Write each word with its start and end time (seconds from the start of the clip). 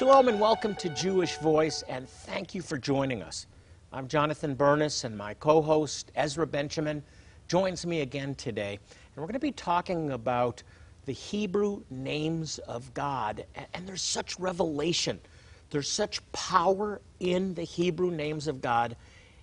Shalom 0.00 0.28
and 0.28 0.40
welcome 0.40 0.74
to 0.76 0.88
Jewish 0.88 1.36
Voice, 1.36 1.84
and 1.86 2.08
thank 2.08 2.54
you 2.54 2.62
for 2.62 2.78
joining 2.78 3.22
us. 3.22 3.46
I'm 3.92 4.08
Jonathan 4.08 4.54
Bernis, 4.54 5.04
and 5.04 5.14
my 5.14 5.34
co 5.34 5.60
host, 5.60 6.10
Ezra 6.14 6.46
Benjamin, 6.46 7.02
joins 7.48 7.84
me 7.84 8.00
again 8.00 8.34
today. 8.34 8.78
And 8.88 9.16
we're 9.16 9.26
going 9.26 9.34
to 9.34 9.40
be 9.40 9.52
talking 9.52 10.12
about 10.12 10.62
the 11.04 11.12
Hebrew 11.12 11.82
names 11.90 12.56
of 12.60 12.94
God. 12.94 13.44
And 13.74 13.86
there's 13.86 14.00
such 14.00 14.40
revelation, 14.40 15.20
there's 15.68 15.90
such 15.90 16.22
power 16.32 17.02
in 17.20 17.52
the 17.52 17.64
Hebrew 17.64 18.10
names 18.10 18.48
of 18.48 18.62
God, 18.62 18.96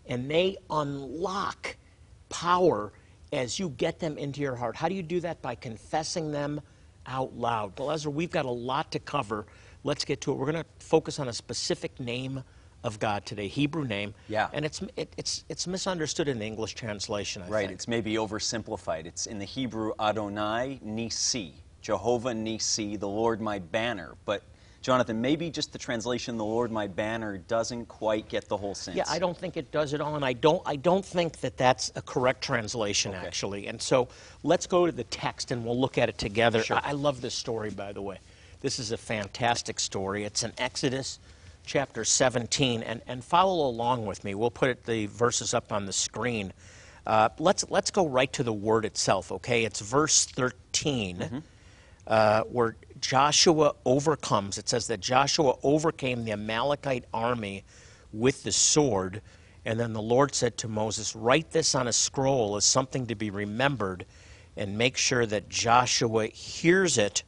and 0.07 0.27
they 0.27 0.57
unlock 0.71 1.77
power 2.29 2.93
as 3.31 3.59
you 3.59 3.69
get 3.69 3.99
them 3.99 4.17
into 4.17 4.41
your 4.41 4.55
heart. 4.55 4.75
How 4.75 4.89
do 4.89 4.95
you 4.95 5.03
do 5.03 5.19
that? 5.19 5.39
By 5.43 5.53
confessing 5.53 6.31
them 6.31 6.61
out 7.05 7.37
loud. 7.37 7.77
Well, 7.77 7.91
Ezra, 7.91 8.11
we've 8.11 8.31
got 8.31 8.45
a 8.45 8.51
lot 8.51 8.91
to 8.93 8.99
cover. 8.99 9.45
Let's 9.83 10.05
get 10.05 10.21
to 10.21 10.31
it. 10.31 10.35
We're 10.35 10.51
going 10.51 10.63
to 10.63 10.85
focus 10.85 11.19
on 11.19 11.27
a 11.27 11.33
specific 11.33 11.99
name 11.99 12.43
of 12.83 12.99
God 12.99 13.25
today, 13.25 13.47
Hebrew 13.47 13.85
name. 13.85 14.13
Yeah. 14.29 14.49
And 14.53 14.63
it's, 14.63 14.81
it, 14.95 15.11
it's, 15.17 15.43
it's 15.49 15.67
misunderstood 15.67 16.27
in 16.27 16.39
the 16.39 16.45
English 16.45 16.75
translation, 16.75 17.41
I 17.41 17.47
right, 17.47 17.61
think. 17.67 17.71
it's 17.73 17.87
maybe 17.87 18.15
oversimplified. 18.15 19.05
It's 19.05 19.25
in 19.25 19.39
the 19.39 19.45
Hebrew 19.45 19.91
Adonai 19.99 20.79
Nissi, 20.85 21.51
Jehovah 21.81 22.33
Nissi, 22.33 22.99
the 22.99 23.07
Lord 23.07 23.41
my 23.41 23.59
banner. 23.59 24.15
But 24.25 24.43
Jonathan, 24.81 25.19
maybe 25.19 25.49
just 25.49 25.73
the 25.73 25.79
translation, 25.79 26.37
the 26.37 26.45
Lord 26.45 26.71
my 26.71 26.87
banner, 26.87 27.39
doesn't 27.39 27.87
quite 27.87 28.29
get 28.29 28.47
the 28.47 28.55
whole 28.55 28.75
sense. 28.75 28.95
Yeah, 28.95 29.03
I 29.09 29.19
don't 29.19 29.37
think 29.37 29.57
it 29.57 29.71
does 29.71 29.93
at 29.93 29.99
all, 29.99 30.15
and 30.15 30.23
I 30.23 30.33
don't, 30.33 30.61
I 30.65 30.75
don't 30.75 31.03
think 31.03 31.37
that 31.41 31.57
that's 31.57 31.91
a 31.95 32.01
correct 32.01 32.41
translation, 32.43 33.13
Okay. 33.13 33.25
actually. 33.25 33.67
And 33.67 33.81
so 33.81 34.07
let's 34.43 34.67
go 34.67 34.85
to 34.85 34.91
the 34.91 35.03
text 35.05 35.51
and 35.51 35.65
we'll 35.65 35.79
look 35.79 35.97
at 35.97 36.09
it 36.09 36.17
together. 36.17 36.63
Sure. 36.63 36.77
I, 36.77 36.89
I 36.89 36.91
love 36.91 37.21
this 37.21 37.33
story, 37.33 37.71
by 37.71 37.91
the 37.91 38.01
way. 38.01 38.19
This 38.59 38.79
is 38.79 38.91
a 38.91 38.97
fantastic 38.97 39.79
story. 39.79 40.23
It's 40.23 40.43
in 40.43 40.51
Exodus 40.57 41.19
chapter 41.65 42.03
17, 42.05 42.81
and, 42.81 43.01
and 43.07 43.23
follow 43.23 43.67
along 43.67 44.05
with 44.05 44.23
me. 44.23 44.33
We'll 44.33 44.49
put 44.49 44.69
it, 44.69 44.85
the 44.85 45.05
verses 45.07 45.53
up 45.53 45.71
on 45.71 45.85
the 45.85 45.93
screen. 45.93 46.53
Uh, 47.05 47.29
let's, 47.39 47.65
let's 47.69 47.91
go 47.91 48.07
right 48.07 48.31
to 48.33 48.43
the 48.43 48.53
word 48.53 48.85
itself, 48.85 49.31
okay? 49.31 49.65
It's 49.65 49.81
verse 49.81 50.25
13 50.25 51.43
uh, 52.07 52.43
where 52.43 52.77
Joshua 52.99 53.75
overcomes. 53.85 54.57
It 54.57 54.69
says 54.69 54.87
that 54.87 55.01
Joshua 55.01 55.55
overcame 55.61 56.23
the 56.23 56.31
Amalekite 56.31 57.05
army 57.13 57.63
with 58.13 58.43
the 58.43 58.51
sword. 58.51 59.21
And 59.65 59.79
then 59.79 59.93
the 59.93 60.01
Lord 60.01 60.33
said 60.33 60.57
to 60.59 60.67
Moses, 60.67 61.15
Write 61.15 61.51
this 61.51 61.75
on 61.75 61.87
a 61.87 61.93
scroll 61.93 62.55
as 62.55 62.65
something 62.65 63.07
to 63.07 63.15
be 63.15 63.29
remembered, 63.29 64.05
and 64.55 64.77
make 64.77 64.97
sure 64.97 65.25
that 65.25 65.49
Joshua 65.49 66.27
hears 66.27 66.97
it, 66.97 67.23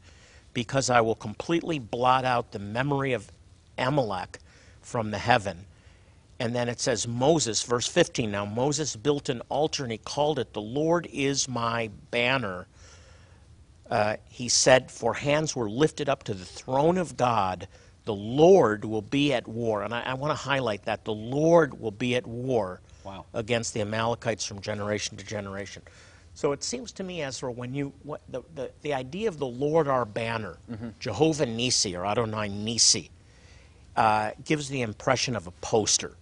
because 0.63 0.89
I 0.89 0.99
will 1.02 1.15
completely 1.15 1.79
blot 1.79 2.25
out 2.25 2.52
the 2.52 2.59
memory 2.59 3.13
of 3.13 3.31
Amalek 3.77 4.39
from 4.81 5.11
the 5.11 5.17
heaven. 5.17 5.65
And 6.39 6.53
then 6.55 6.67
it 6.67 6.81
says, 6.81 7.07
Moses, 7.07 7.64
verse 7.64 7.87
15. 7.87 8.30
Now 8.31 8.45
Moses 8.45 8.98
built 8.98 9.30
an 9.30 9.42
altar 9.49 9.83
and 9.83 9.92
he 9.93 9.98
called 9.98 10.37
it, 10.37 10.52
The 10.53 10.61
Lord 10.61 11.08
is 11.14 11.48
my 11.48 11.89
banner 12.11 12.67
uh, 13.89 14.17
he 14.30 14.49
said, 14.49 14.92
For 14.92 15.15
hands 15.15 15.55
were 15.55 15.69
lifted 15.69 16.09
up 16.09 16.23
to 16.25 16.33
the 16.33 16.45
throne 16.45 16.98
of 16.98 17.17
God, 17.17 17.67
the 18.05 18.14
Lord 18.14 18.86
will 18.86 19.02
be 19.02 19.33
at 19.33 19.48
war. 19.48 19.83
And 19.83 19.93
I, 19.93 20.02
I 20.02 20.14
want 20.14 20.31
to 20.31 20.36
highlight 20.36 20.86
that 20.86 21.05
the 21.05 21.14
Lord 21.14 21.80
will 21.80 21.92
be 21.92 22.15
at 22.15 22.27
war 22.27 22.81
Wow. 23.03 23.25
against 23.33 23.73
the 23.73 23.81
Amalekites 23.81 24.45
from 24.45 24.61
generation 24.61 25.17
to 25.17 25.25
generation. 25.25 25.81
So 26.34 26.52
it 26.54 26.64
seems 26.64 26.92
to 26.94 27.04
me, 27.04 27.22
Ezra, 27.22 27.52
when 27.52 27.73
you 27.73 27.92
what, 28.04 28.22
the, 28.30 28.42
the, 28.56 28.72
the 28.82 28.94
idea 28.94 29.28
of 29.28 29.40
the 29.40 29.45
Lord 29.48 29.88
our 29.88 30.06
banner, 30.06 30.58
Jehovah 31.00 31.45
Nissi 31.45 31.98
or 31.98 32.06
Adonai 32.06 32.48
Nissi, 32.50 33.10
uh, 33.98 34.32
gives 34.45 34.70
the 34.70 34.82
impression 34.82 35.36
of 35.36 35.48
a 35.48 35.52
poster 35.52 36.14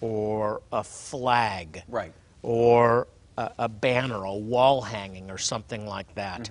or 0.00 0.60
a 0.72 0.82
flag 0.82 1.82
Right. 1.88 2.12
or 2.42 3.06
a, 3.38 3.50
a 3.60 3.68
banner, 3.68 4.24
a 4.24 4.34
wall 4.34 4.80
hanging, 4.82 5.30
or 5.30 5.38
something 5.38 5.86
like 5.86 6.12
that. 6.16 6.50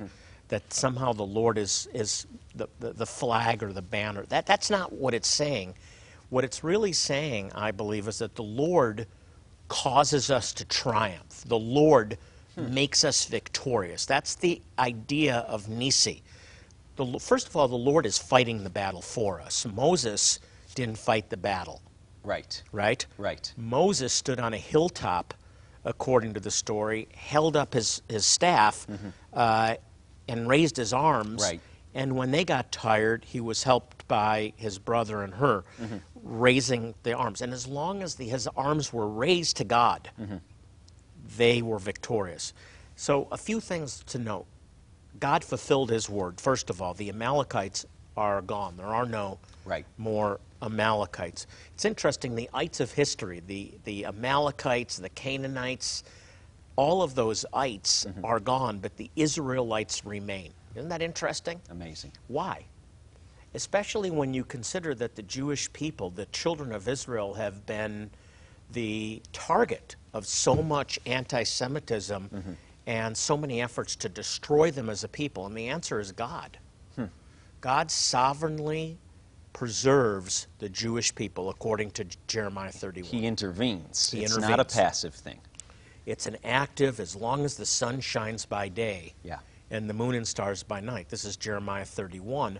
That 0.49 0.71
somehow 0.71 1.11
the 1.13 1.23
Lord 1.25 1.57
is, 1.57 1.89
is 1.93 2.27
the, 2.53 2.67
the, 2.79 2.93
the 2.93 3.05
flag 3.07 3.63
or 3.63 3.73
the 3.73 3.81
banner. 3.81 4.25
That, 4.29 4.45
that's 4.45 4.69
not 4.69 4.93
what 4.93 5.13
it's 5.15 5.27
saying. 5.27 5.73
What 6.29 6.43
it's 6.43 6.63
really 6.63 6.93
saying, 6.93 7.51
I 7.55 7.71
believe, 7.71 8.07
is 8.07 8.19
that 8.19 8.35
the 8.35 8.43
Lord 8.43 9.07
causes 9.67 10.29
us 10.29 10.53
to 10.53 10.65
triumph. 10.65 11.43
The 11.47 11.57
Lord 11.57 12.17
Hmm. 12.55 12.73
makes 12.73 13.03
us 13.03 13.25
victorious. 13.25 14.05
That's 14.05 14.35
the 14.35 14.61
idea 14.79 15.37
of 15.47 15.67
Nissi. 15.67 16.21
The, 16.95 17.19
first 17.19 17.47
of 17.47 17.55
all, 17.55 17.67
the 17.67 17.75
Lord 17.75 18.05
is 18.05 18.17
fighting 18.17 18.63
the 18.63 18.69
battle 18.69 19.01
for 19.01 19.41
us. 19.41 19.65
Moses 19.65 20.39
didn't 20.73 20.97
fight 20.97 21.29
the 21.29 21.37
battle, 21.37 21.81
Right. 22.23 22.61
right? 22.71 23.05
Right. 23.17 23.53
Moses 23.57 24.13
stood 24.13 24.39
on 24.39 24.53
a 24.53 24.57
hilltop, 24.57 25.33
according 25.83 26.33
to 26.35 26.39
the 26.39 26.51
story, 26.51 27.09
held 27.15 27.57
up 27.57 27.73
his, 27.73 28.01
his 28.09 28.25
staff, 28.25 28.87
mm-hmm. 28.89 29.09
uh, 29.33 29.75
and 30.27 30.47
raised 30.47 30.77
his 30.77 30.93
arms. 30.93 31.43
Right. 31.43 31.59
And 31.93 32.15
when 32.17 32.31
they 32.31 32.43
got 32.43 32.71
tired, 32.71 33.23
he 33.25 33.39
was 33.39 33.63
helped 33.63 34.07
by 34.07 34.53
his 34.57 34.79
brother 34.79 35.23
and 35.23 35.33
Hur, 35.33 35.63
mm-hmm. 35.81 35.97
raising 36.23 36.93
the 37.03 37.13
arms. 37.13 37.41
And 37.41 37.53
as 37.53 37.67
long 37.67 38.03
as 38.03 38.15
the, 38.15 38.27
his 38.27 38.47
arms 38.55 38.91
were 38.91 39.07
raised 39.07 39.57
to 39.57 39.63
God, 39.63 40.09
mm-hmm. 40.19 40.37
They 41.37 41.61
were 41.61 41.79
victorious. 41.79 42.53
So, 42.95 43.27
a 43.31 43.37
few 43.37 43.59
things 43.59 44.03
to 44.07 44.17
note. 44.17 44.45
God 45.19 45.43
fulfilled 45.43 45.89
his 45.89 46.09
word. 46.09 46.39
First 46.39 46.69
of 46.69 46.81
all, 46.81 46.93
the 46.93 47.09
Amalekites 47.09 47.85
are 48.17 48.41
gone. 48.41 48.77
There 48.77 48.85
are 48.87 49.05
no 49.05 49.39
Right. 49.65 49.85
more 49.97 50.39
Amalekites. 50.61 51.47
It's 51.73 51.85
interesting, 51.85 52.35
the 52.35 52.49
ites 52.53 52.79
of 52.79 52.91
history, 52.91 53.41
the, 53.45 53.71
the 53.83 54.05
Amalekites, 54.05 54.97
the 54.97 55.09
Canaanites, 55.09 56.03
all 56.75 57.01
of 57.01 57.15
those 57.15 57.45
ites 57.53 58.05
mm-hmm. 58.05 58.25
are 58.25 58.39
gone, 58.39 58.79
but 58.79 58.97
the 58.97 59.09
Israelites 59.15 60.05
remain. 60.05 60.51
Isn't 60.75 60.89
that 60.89 61.01
interesting? 61.01 61.61
Amazing. 61.69 62.11
Why? 62.27 62.65
Especially 63.53 64.11
when 64.11 64.33
you 64.33 64.43
consider 64.43 64.93
that 64.95 65.15
the 65.15 65.23
Jewish 65.23 65.71
people, 65.71 66.09
the 66.09 66.25
children 66.27 66.73
of 66.73 66.87
Israel, 66.87 67.33
have 67.35 67.65
been 67.65 68.09
the 68.71 69.21
target 69.31 69.95
of 70.15 70.25
so 70.25 70.55
much 70.55 70.97
anti 71.05 71.43
Semitism 71.43 72.57
and 72.87 73.15
so 73.15 73.35
many 73.35 73.61
efforts 73.61 73.95
to 73.97 74.09
destroy 74.09 74.71
them 74.71 74.89
as 74.89 75.03
a 75.03 75.07
people. 75.09 75.45
And 75.45 75.55
the 75.55 75.67
answer 75.67 75.99
is 75.99 76.11
God. 76.11 76.57
God 77.61 77.89
sovereignly 77.89 78.97
preserves 79.53 80.45
the 80.59 80.69
Jewish 80.69 81.15
people, 81.15 81.49
according 81.49 81.89
to 81.91 82.05
Jeremiah 82.27 82.71
31. 82.71 83.09
He 83.09 83.25
intervenes. 83.25 84.11
He 84.11 84.23
it's 84.23 84.37
not 84.37 84.59
a 84.59 84.65
passive 84.65 85.15
thing. 85.15 85.39
It's 86.05 86.27
an 86.27 86.37
active 86.43 86.99
as 86.99 87.15
long 87.15 87.43
as 87.43 87.55
the 87.57 87.65
sun 87.65 88.01
shines 88.01 88.45
by 88.45 88.69
day 88.69 89.13
Yeah. 89.23 89.39
and 89.71 89.89
the 89.89 89.93
moon 89.95 90.13
and 90.13 90.27
stars 90.27 90.61
by 90.61 90.79
night. 90.79 91.09
This 91.09 91.25
is 91.25 91.37
Jeremiah 91.37 91.85
31. 91.85 92.59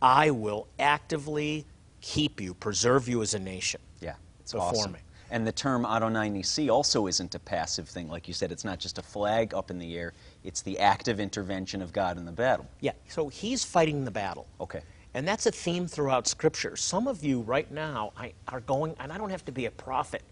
I 0.00 0.30
will 0.30 0.66
actively 0.78 1.66
keep 2.00 2.40
you, 2.40 2.54
preserve 2.54 3.08
you 3.08 3.20
as 3.20 3.34
a 3.34 3.38
nation. 3.38 3.80
Yeah. 4.00 4.14
It's 4.40 4.52
Before 4.52 4.68
awesome. 4.68 4.92
me. 4.92 5.00
And 5.30 5.46
the 5.46 5.52
term 5.52 5.86
Adonai 5.86 6.28
Nissi 6.28 6.68
also 6.68 7.06
isn't 7.06 7.34
a 7.34 7.38
passive 7.38 7.88
thing. 7.88 8.08
Like 8.08 8.26
you 8.26 8.34
said, 8.34 8.50
it's 8.50 8.64
not 8.64 8.80
just 8.80 8.98
a 8.98 9.02
flag 9.02 9.54
up 9.54 9.70
in 9.70 9.78
the 9.78 9.96
air, 9.96 10.12
it's 10.42 10.60
the 10.62 10.78
active 10.78 11.20
intervention 11.20 11.82
of 11.82 11.92
God 11.92 12.16
in 12.16 12.24
the 12.24 12.32
battle. 12.32 12.66
Yeah, 12.80 12.92
so 13.08 13.28
he's 13.28 13.64
fighting 13.64 14.04
the 14.04 14.10
battle. 14.10 14.46
Okay. 14.60 14.80
And 15.14 15.26
that's 15.26 15.46
a 15.46 15.50
theme 15.50 15.86
throughout 15.86 16.26
Scripture. 16.26 16.76
Some 16.76 17.08
of 17.08 17.24
you 17.24 17.40
right 17.40 17.70
now 17.70 18.12
are 18.48 18.60
going, 18.60 18.94
and 19.00 19.12
I 19.12 19.18
don't 19.18 19.30
have 19.30 19.44
to 19.46 19.52
be 19.52 19.66
a 19.66 19.70
prophet 19.70 20.22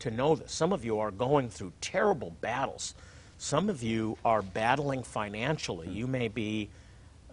to 0.00 0.10
know 0.10 0.34
this, 0.34 0.52
some 0.52 0.72
of 0.72 0.84
you 0.84 0.98
are 0.98 1.10
going 1.10 1.48
through 1.48 1.72
terrible 1.80 2.34
battles. 2.40 2.94
Some 3.38 3.68
of 3.68 3.82
you 3.82 4.16
are 4.24 4.42
battling 4.42 5.02
financially. 5.02 5.88
You 5.88 6.06
may 6.06 6.28
be 6.28 6.68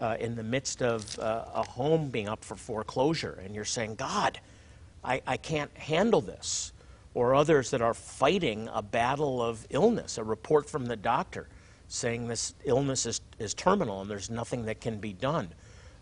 uh, 0.02 0.18
in 0.20 0.36
the 0.36 0.44
midst 0.44 0.82
of 0.82 1.18
uh, 1.20 1.46
a 1.54 1.64
home 1.64 2.10
being 2.10 2.28
up 2.28 2.44
for 2.44 2.56
foreclosure, 2.56 3.40
and 3.44 3.56
you're 3.56 3.66
saying, 3.66 3.96
God, 3.96 4.40
I, 5.04 5.22
I 5.28 5.38
can't 5.38 5.76
handle 5.78 6.22
this. 6.22 6.73
Or 7.14 7.36
others 7.36 7.70
that 7.72 7.82
are 7.82 7.94
fighting 7.94 8.70
a 8.74 8.82
battle 8.82 9.42
of 9.42 9.68
illness, 9.70 10.18
a 10.18 10.24
report 10.24 10.70
from 10.70 10.86
the 10.88 10.96
doctor 10.96 11.48
saying 11.88 12.28
this 12.28 12.56
illness 12.66 13.06
is, 13.06 13.22
is 13.38 13.54
terminal 13.54 14.02
and 14.02 14.10
there's 14.10 14.30
nothing 14.32 14.66
that 14.66 14.82
can 14.82 14.98
be 14.98 15.14
done. 15.14 15.50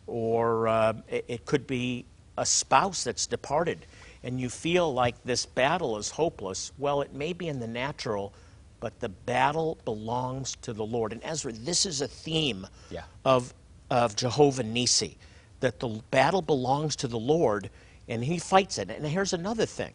Or 0.08 0.68
uh, 0.70 0.94
it, 1.10 1.26
it 1.28 1.46
could 1.46 1.68
be 1.68 2.06
a 2.38 2.46
spouse 2.46 3.04
that's 3.04 3.28
departed 3.28 3.86
and 4.24 4.40
you 4.40 4.50
feel 4.50 4.94
like 4.94 5.22
this 5.24 5.46
battle 5.46 5.98
is 5.98 6.12
hopeless, 6.12 6.72
well, 6.78 7.02
it 7.02 7.14
may 7.14 7.34
be 7.34 7.48
in 7.48 7.60
the 7.60 7.68
natural, 7.68 8.34
but 8.80 9.00
the 9.00 9.10
battle 9.10 9.78
belongs 9.84 10.56
to 10.62 10.74
the 10.74 10.86
Lord. 10.86 11.12
And 11.12 11.22
Ezra, 11.24 11.52
this 11.52 11.86
is 11.86 12.02
a 12.02 12.08
theme 12.08 12.68
Yeah. 12.90 13.04
of, 13.26 13.54
of 13.90 14.16
Jehovah 14.16 14.64
Nissi, 14.64 15.18
that 15.60 15.80
the 15.80 16.02
battle 16.12 16.42
belongs 16.42 16.96
to 16.98 17.08
the 17.08 17.20
Lord 17.20 17.70
and 18.08 18.24
he 18.24 18.38
fights 18.40 18.78
it. 18.78 18.90
And 18.90 19.06
here's 19.06 19.34
another 19.34 19.66
thing 19.66 19.94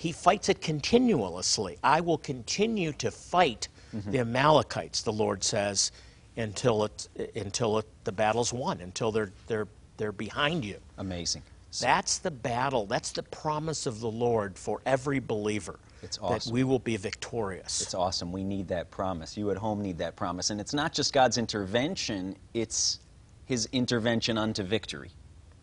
he 0.00 0.12
fights 0.12 0.48
it 0.48 0.62
continuously. 0.62 1.76
I 1.84 2.00
will 2.00 2.18
continue 2.18 2.92
to 2.94 3.10
fight 3.10 3.68
Mm-hmm. 3.94 4.12
the 4.12 4.18
Amalekites, 4.20 5.02
the 5.02 5.12
Lord 5.12 5.42
says, 5.42 5.90
until, 6.36 6.84
it, 6.84 7.08
until 7.34 7.78
it, 7.78 7.86
the 8.04 8.12
battle's 8.12 8.52
won, 8.52 8.80
until 8.80 9.10
they're, 9.10 9.32
they're, 9.48 9.66
they're 9.96 10.12
behind 10.12 10.64
you. 10.64 10.76
Amazing. 10.96 11.42
That's 11.80 12.18
the 12.18 12.30
battle. 12.30 12.86
That's 12.86 13.10
the 13.10 13.24
promise 13.24 13.86
of 13.86 13.98
the 13.98 14.08
Lord 14.08 14.56
for 14.56 14.80
every 14.86 15.18
believer. 15.18 15.80
It's 16.04 16.18
That 16.18 16.22
awesome. 16.22 16.52
we 16.52 16.62
will 16.62 16.78
be 16.78 16.96
victorious. 16.98 17.80
It's 17.82 17.94
awesome. 17.94 18.30
We 18.30 18.44
need 18.44 18.68
that 18.68 18.92
promise. 18.92 19.36
You 19.36 19.50
at 19.50 19.56
home 19.56 19.82
need 19.82 19.98
that 19.98 20.14
promise. 20.14 20.50
And 20.50 20.60
it's 20.60 20.72
not 20.72 20.92
just 20.92 21.12
God's 21.12 21.36
intervention, 21.36 22.36
it's 22.54 23.00
his 23.46 23.68
intervention 23.72 24.38
unto 24.38 24.62
victory. 24.62 25.10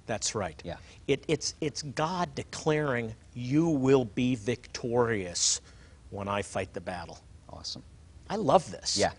That's 0.06 0.36
right. 0.36 0.62
Yeah. 0.66 0.76
It, 1.08 1.24
it's, 1.30 1.56
it's 1.62 1.82
God 1.82 2.36
declaring, 2.36 3.16
You 3.38 3.68
will 3.70 4.06
be 4.06 4.34
victorious 4.34 5.62
when 6.10 6.28
I 6.28 6.42
fight 6.42 6.74
the 6.74 6.82
battle. 6.82 7.20
Awesome. 7.48 7.84
I 8.28 8.36
love 8.36 8.70
this. 8.72 8.98
Yeah. 8.98 9.12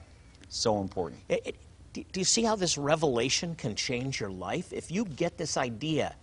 So 0.49 0.81
important. 0.81 1.21
It, 1.29 1.43
it, 1.45 1.57
do 1.93 2.05
do 2.13 2.21
you 2.21 2.25
see 2.25 2.43
how 2.43 2.57
this 2.57 2.77
revelation 2.77 3.55
can 3.55 3.77
change 3.77 4.19
your 4.19 4.31
life? 4.31 4.73
If 4.73 4.91
you 4.91 5.05
get 5.05 5.39
this 5.39 5.57
idea 5.57 6.17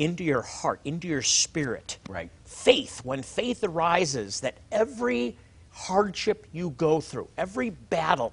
into 0.00 0.24
your 0.24 0.42
heart, 0.42 0.80
into 0.84 1.06
your 1.06 1.22
spirit, 1.22 1.98
Right. 2.08 2.28
faith, 2.44 3.04
when 3.04 3.22
faith 3.22 3.62
arises, 3.62 4.40
that 4.40 4.56
every 4.72 5.36
hardship 5.70 6.46
you 6.52 6.70
go 6.70 7.00
through, 7.00 7.28
every 7.36 7.70
battle, 7.70 8.32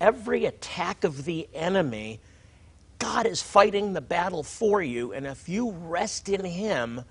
every 0.00 0.44
attack 0.44 1.02
of 1.02 1.24
the 1.24 1.48
enemy, 1.52 2.20
God 3.00 3.26
is 3.26 3.42
fighting 3.42 3.92
the 3.92 4.00
battle 4.00 4.42
for 4.44 4.80
you, 4.82 5.12
and 5.12 5.26
if 5.26 5.48
you 5.48 5.70
rest 5.70 6.28
in 6.28 6.44
Him, 6.44 7.02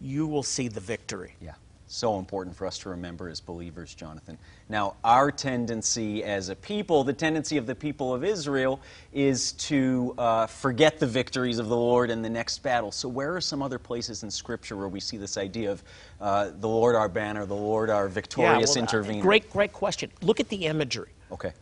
you 0.00 0.26
will 0.26 0.42
see 0.42 0.68
the 0.68 0.80
victory. 0.80 1.34
Yeah. 1.40 1.54
So 1.92 2.20
important 2.20 2.54
for 2.54 2.68
us 2.68 2.78
to 2.78 2.88
remember 2.88 3.28
as 3.28 3.40
believers, 3.40 3.94
Jonathan. 3.94 4.38
Now, 4.68 4.94
our 5.02 5.32
tendency 5.32 6.22
as 6.22 6.48
a 6.48 6.54
people, 6.54 7.02
the 7.02 7.12
tendency 7.12 7.56
of 7.56 7.66
the 7.66 7.74
people 7.74 8.14
of 8.14 8.22
Israel, 8.22 8.78
is 9.12 9.52
to 9.54 10.14
uh, 10.16 10.46
forget 10.46 11.00
the 11.00 11.06
victories 11.08 11.58
of 11.58 11.68
the 11.68 11.76
Lord 11.76 12.10
in 12.10 12.22
the 12.22 12.30
next 12.30 12.60
battle. 12.62 12.92
So, 12.92 13.08
where 13.08 13.34
are 13.34 13.40
some 13.40 13.60
other 13.60 13.80
places 13.80 14.22
in 14.22 14.30
Scripture 14.30 14.76
where 14.76 14.86
we 14.86 15.00
see 15.00 15.16
this 15.16 15.36
idea 15.36 15.72
of 15.72 15.82
uh, 16.20 16.52
the 16.60 16.68
Lord 16.68 16.94
our 16.94 17.08
banner, 17.08 17.44
the 17.44 17.56
Lord 17.56 17.90
our 17.90 18.06
victorious 18.06 18.76
well, 18.76 18.78
uh, 18.78 18.82
intervener? 18.82 19.22
Great, 19.22 19.50
great 19.50 19.72
question. 19.72 20.12
Look 20.22 20.38
at 20.38 20.48
the 20.48 20.66
imagery. 20.66 21.10
Okay. 21.32 21.52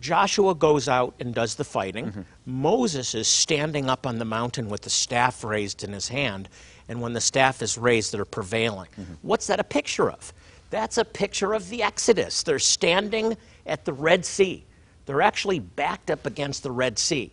Joshua 0.00 0.54
goes 0.54 0.88
out 0.88 1.14
and 1.18 1.34
does 1.34 1.54
the 1.54 1.64
fighting. 1.64 2.06
Mm-hmm. 2.06 2.20
Moses 2.46 3.14
is 3.14 3.26
standing 3.26 3.88
up 3.88 4.06
on 4.06 4.18
the 4.18 4.24
mountain 4.24 4.68
with 4.68 4.82
the 4.82 4.90
staff 4.90 5.42
raised 5.42 5.82
in 5.82 5.92
his 5.92 6.08
hand, 6.08 6.48
and 6.88 7.00
when 7.00 7.12
the 7.12 7.20
staff 7.20 7.62
is 7.62 7.76
raised, 7.76 8.12
that 8.12 8.20
are 8.20 8.24
prevailing. 8.24 8.88
Mm-hmm. 8.98 9.14
What's 9.22 9.46
that 9.48 9.60
a 9.60 9.64
picture 9.64 10.10
of? 10.10 10.32
That's 10.70 10.98
a 10.98 11.04
picture 11.04 11.54
of 11.54 11.68
the 11.68 11.82
Exodus. 11.82 12.42
They're 12.42 12.58
standing 12.58 13.36
at 13.66 13.84
the 13.84 13.92
Red 13.92 14.24
Sea. 14.24 14.64
They're 15.06 15.22
actually 15.22 15.60
backed 15.60 16.10
up 16.10 16.26
against 16.26 16.62
the 16.62 16.70
Red 16.70 16.98
Sea. 16.98 17.32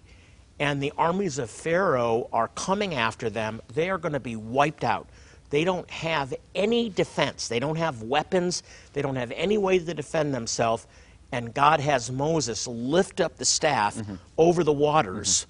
And 0.60 0.82
the 0.82 0.94
armies 0.98 1.38
of 1.38 1.50
Pharaoh 1.50 2.30
are 2.32 2.48
coming 2.50 2.96
after 2.96 3.30
them. 3.30 3.62
They 3.74 3.90
are 3.90 3.98
going 3.98 4.14
to 4.14 4.22
be 4.22 4.38
wiped 4.38 4.86
out. 4.86 5.10
They 5.50 5.64
don't 5.66 5.90
have 5.92 6.34
any 6.54 6.90
defense. 6.90 7.50
They 7.50 7.60
don't 7.60 7.76
have 7.76 8.02
weapons. 8.02 8.64
They 8.94 9.02
don't 9.02 9.18
have 9.18 9.32
any 9.32 9.58
way 9.58 9.80
to 9.80 9.94
defend 9.94 10.34
themselves. 10.34 10.88
And 11.32 11.54
God 11.54 11.82
has 11.82 12.10
Moses 12.10 12.68
lift 12.68 13.20
up 13.20 13.36
the 13.38 13.46
staff 13.46 14.02
over 14.38 14.64
the 14.64 14.74
waters. 14.74 15.46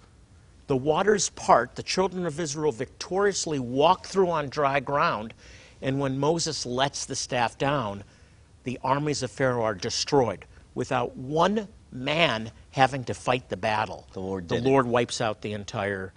The 0.67 0.75
waters 0.75 1.29
part, 1.29 1.75
the 1.75 1.83
children 1.83 2.25
of 2.25 2.39
Israel 2.39 2.71
victoriously 2.71 3.59
walk 3.59 4.07
through 4.07 4.29
on 4.31 4.49
dry 4.49 4.79
ground. 4.79 5.33
And 5.81 5.99
when 5.99 6.17
Moses 6.17 6.65
lets 6.65 7.05
the 7.05 7.15
staff 7.15 7.57
down, 7.57 8.03
the 8.63 8.79
armies 8.83 9.21
of 9.21 9.29
Pharaoh 9.29 9.63
are 9.63 9.75
destroyed 9.75 10.45
without 10.73 11.15
one 11.15 11.67
man 11.91 12.51
having 12.71 13.03
to 13.05 13.13
fight 13.13 13.49
the 13.49 13.57
battle. 13.57 14.07
The 14.13 14.19
Lord 14.19 14.47
the. 14.47 14.59
Lord 14.59 14.87
wipes 14.87 15.21
out 15.21 15.41
the 15.41 15.53
entire 15.53 16.13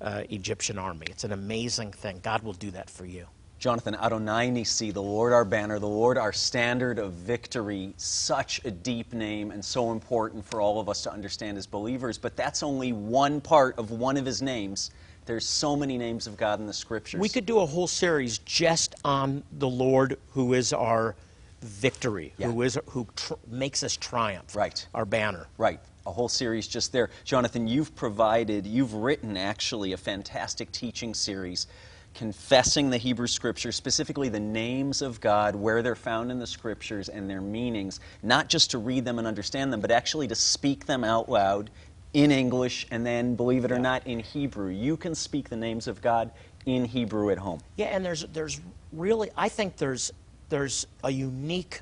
uh, 0.00 0.24
Egyptian 0.28 0.78
army. 0.78 1.06
It's 1.08 1.24
an 1.24 1.32
amazing 1.32 1.92
thing. 1.92 2.20
God 2.22 2.42
will 2.42 2.52
do 2.52 2.72
that 2.72 2.90
for 2.90 3.06
you. 3.06 3.26
Jonathan, 3.62 3.94
Adonai 3.94 4.50
Nissi, 4.50 4.92
the 4.92 5.00
Lord 5.00 5.32
our 5.32 5.44
banner, 5.44 5.78
the 5.78 5.86
Lord 5.86 6.18
our 6.18 6.32
standard 6.32 6.98
of 6.98 7.12
victory, 7.12 7.94
such 7.96 8.60
a 8.64 8.72
deep 8.72 9.12
name 9.12 9.52
and 9.52 9.64
so 9.64 9.92
important 9.92 10.44
for 10.44 10.60
all 10.60 10.80
of 10.80 10.88
us 10.88 11.04
to 11.04 11.12
understand 11.12 11.56
as 11.56 11.64
believers. 11.64 12.18
But 12.18 12.34
that's 12.34 12.64
only 12.64 12.92
one 12.92 13.40
part 13.40 13.78
of 13.78 13.92
one 13.92 14.16
of 14.16 14.26
his 14.26 14.42
names. 14.42 14.90
There's 15.26 15.46
so 15.46 15.76
many 15.76 15.96
names 15.96 16.26
of 16.26 16.36
God 16.36 16.58
in 16.58 16.66
the 16.66 16.72
scriptures. 16.72 17.20
We 17.20 17.28
could 17.28 17.46
do 17.46 17.60
a 17.60 17.66
whole 17.66 17.86
series 17.86 18.38
just 18.38 18.96
on 19.04 19.44
the 19.60 19.68
Lord 19.68 20.18
who 20.32 20.54
is 20.54 20.72
our 20.72 21.14
victory, 21.60 22.34
Yeah. 22.38 22.48
who 22.50 22.62
is 22.62 22.76
who 22.88 23.06
tr- 23.14 23.34
makes 23.46 23.84
us 23.84 23.96
triumph. 23.96 24.56
Right. 24.56 24.84
Our 24.92 25.04
banner. 25.04 25.46
Right. 25.56 25.78
A 26.04 26.10
whole 26.10 26.28
series 26.28 26.66
just 26.66 26.90
there. 26.90 27.10
Jonathan, 27.22 27.68
you've 27.68 27.94
provided, 27.94 28.66
you've 28.66 28.94
written 28.94 29.36
actually 29.36 29.92
a 29.92 29.96
fantastic 29.96 30.72
teaching 30.72 31.14
series 31.14 31.68
confessing 32.14 32.90
the 32.90 32.98
Hebrew 32.98 33.26
Scriptures, 33.26 33.76
specifically 33.76 34.28
the 34.28 34.40
names 34.40 35.02
of 35.02 35.20
God, 35.20 35.56
where 35.56 35.82
they're 35.82 35.94
found 35.94 36.30
in 36.30 36.38
the 36.38 36.46
Scriptures 36.46 37.08
and 37.08 37.28
their 37.28 37.40
meanings, 37.40 38.00
not 38.22 38.48
just 38.48 38.70
to 38.72 38.78
read 38.78 39.04
them 39.04 39.18
and 39.18 39.26
understand 39.26 39.72
them, 39.72 39.80
but 39.80 39.90
actually 39.90 40.28
to 40.28 40.34
speak 40.34 40.86
them 40.86 41.04
out 41.04 41.28
loud 41.28 41.70
in 42.14 42.30
English 42.30 42.86
and 42.90 43.06
then, 43.06 43.34
believe 43.34 43.64
it 43.64 43.72
or 43.72 43.78
not, 43.78 44.06
in 44.06 44.18
Hebrew. 44.18 44.70
You 44.70 44.96
can 44.96 45.14
speak 45.14 45.48
the 45.48 45.56
names 45.56 45.88
of 45.88 46.02
God 46.02 46.30
in 46.66 46.84
Hebrew 46.84 47.30
at 47.30 47.38
home. 47.38 47.60
Yeah, 47.76 47.86
and 47.86 48.04
there's 48.04 48.24
there's 48.32 48.60
really 48.92 49.30
I 49.36 49.48
think 49.48 49.76
there's 49.78 50.12
there's 50.48 50.86
a 51.02 51.10
unique 51.10 51.80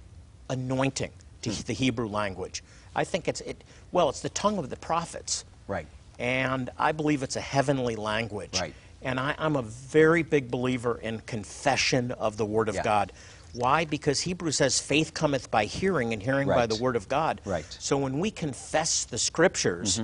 anointing 0.48 1.10
to 1.42 1.50
Hmm. 1.50 1.60
the 1.66 1.72
Hebrew 1.72 2.08
language. 2.08 2.62
I 2.94 3.04
think 3.04 3.28
it's 3.28 3.40
it 3.42 3.62
well, 3.92 4.08
it's 4.08 4.20
the 4.20 4.28
tongue 4.30 4.58
of 4.58 4.70
the 4.70 4.76
prophets. 4.76 5.44
Right. 5.66 5.86
And 6.18 6.70
I 6.78 6.92
believe 6.92 7.22
it's 7.22 7.36
a 7.36 7.40
heavenly 7.40 7.96
language. 7.96 8.60
Right. 8.60 8.74
And 9.02 9.18
I, 9.18 9.34
I'm 9.38 9.56
a 9.56 9.62
very 9.62 10.22
big 10.22 10.50
believer 10.50 10.98
in 11.02 11.20
confession 11.20 12.12
of 12.12 12.36
the 12.36 12.44
Word 12.44 12.68
of 12.68 12.74
Yeah. 12.76 12.82
God. 12.82 13.12
Why? 13.52 13.84
Because 13.84 14.20
Hebrews 14.20 14.56
says 14.58 14.78
faith 14.80 15.12
cometh 15.14 15.50
by 15.50 15.64
hearing, 15.64 16.12
and 16.12 16.22
hearing 16.22 16.46
by 16.46 16.66
the 16.66 16.76
Word 16.76 16.94
of 16.96 17.08
God. 17.08 17.40
Right. 17.44 17.64
Mm-hmm. 17.64 17.80
So 17.80 17.96
when 17.98 18.18
we 18.20 18.30
confess 18.30 19.04
the 19.04 19.18
Scriptures, 19.18 20.00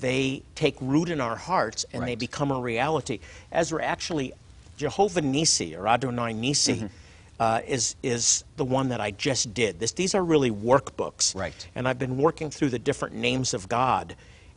they 0.00 0.42
take 0.54 0.76
root 0.80 1.08
in 1.08 1.20
our 1.20 1.36
hearts 1.36 1.86
and 1.92 2.06
they 2.06 2.14
become 2.16 2.50
a 2.50 2.60
reality. 2.60 3.20
Ezra, 3.52 3.82
actually, 3.82 4.34
Jehovah 4.76 5.22
Nissi 5.22 5.78
or 5.78 5.86
Adonai 5.88 6.34
Nissi 6.34 6.74
Mm-hmm. 6.76 6.86
uh, 7.40 7.60
is 7.66 7.94
is 8.02 8.44
the 8.56 8.64
one 8.64 8.88
that 8.88 9.00
I 9.00 9.12
just 9.12 9.54
did. 9.54 9.78
This, 9.80 9.92
these 9.92 10.14
are 10.14 10.22
really 10.24 10.50
workbooks, 10.50 11.34
Right. 11.34 11.68
And 11.74 11.88
I've 11.88 11.98
been 11.98 12.18
working 12.18 12.50
through 12.50 12.70
the 12.70 12.78
different 12.78 13.14
names 13.14 13.54
of 13.54 13.68
God 13.68 14.14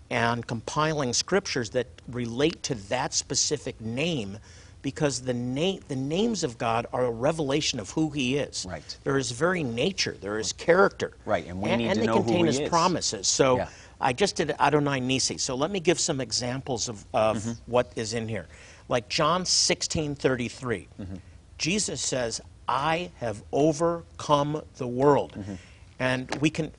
and 0.09 0.45
compiling 0.47 1.13
scriptures 1.13 1.69
that 1.71 1.87
relate 2.07 2.63
to 2.63 2.75
that 2.89 3.13
specific 3.13 3.79
name. 3.81 4.37
Because 4.83 5.21
the, 5.21 5.33
na- 5.33 5.79
the 5.89 5.95
names 5.97 6.43
of 6.45 6.57
God 6.57 6.85
are 6.93 7.05
a 7.05 7.11
revelation 7.11 7.77
of 7.79 7.89
who 7.91 8.09
He 8.11 8.37
is. 8.37 8.65
Right. 8.69 8.97
There 9.03 9.17
is 9.17 9.31
very 9.31 9.63
nature, 9.63 10.15
there 10.21 10.39
is 10.39 10.53
character. 10.53 11.11
Right, 11.25 11.45
and 11.47 11.61
we 11.61 11.69
and, 11.71 11.81
need 11.81 11.87
and 11.89 11.95
to 11.95 11.99
they 12.01 12.05
know 12.05 12.13
who 12.19 12.23
contain 12.23 12.39
He 12.41 12.45
His 12.45 12.59
is. 12.59 12.69
promises. 12.69 13.27
So 13.27 13.57
Yeah. 13.57 13.69
I 13.99 14.13
just 14.13 14.35
did 14.37 14.51
Adonai 14.59 15.01
Nissi. 15.01 15.39
So 15.39 15.55
let 15.55 15.71
me 15.71 15.79
give 15.81 15.99
some 15.99 16.21
examples 16.21 16.87
of, 16.87 17.03
of 17.13 17.37
Mm-hmm. 17.37 17.51
what 17.71 17.91
is 17.97 18.13
in 18.13 18.27
here. 18.29 18.47
Like 18.87 19.09
John 19.09 19.45
16 19.45 20.15
33. 20.15 20.87
Mm-hmm. 21.01 21.15
Jesus 21.57 21.99
says, 21.99 22.39
I 22.69 23.11
have 23.17 23.41
overcome 23.51 24.61
the 24.77 24.87
world. 24.87 25.33
Mm-hmm. 25.33 25.53
And 25.99 26.35
we 26.39 26.49
can, 26.49 26.71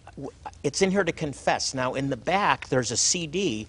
it's 0.62 0.82
in 0.82 0.90
here 0.90 1.04
to 1.04 1.12
confess. 1.12 1.74
Now, 1.74 1.94
in 1.94 2.10
the 2.10 2.16
back, 2.16 2.68
there's 2.68 2.90
a 2.90 2.96
CD 2.96 3.68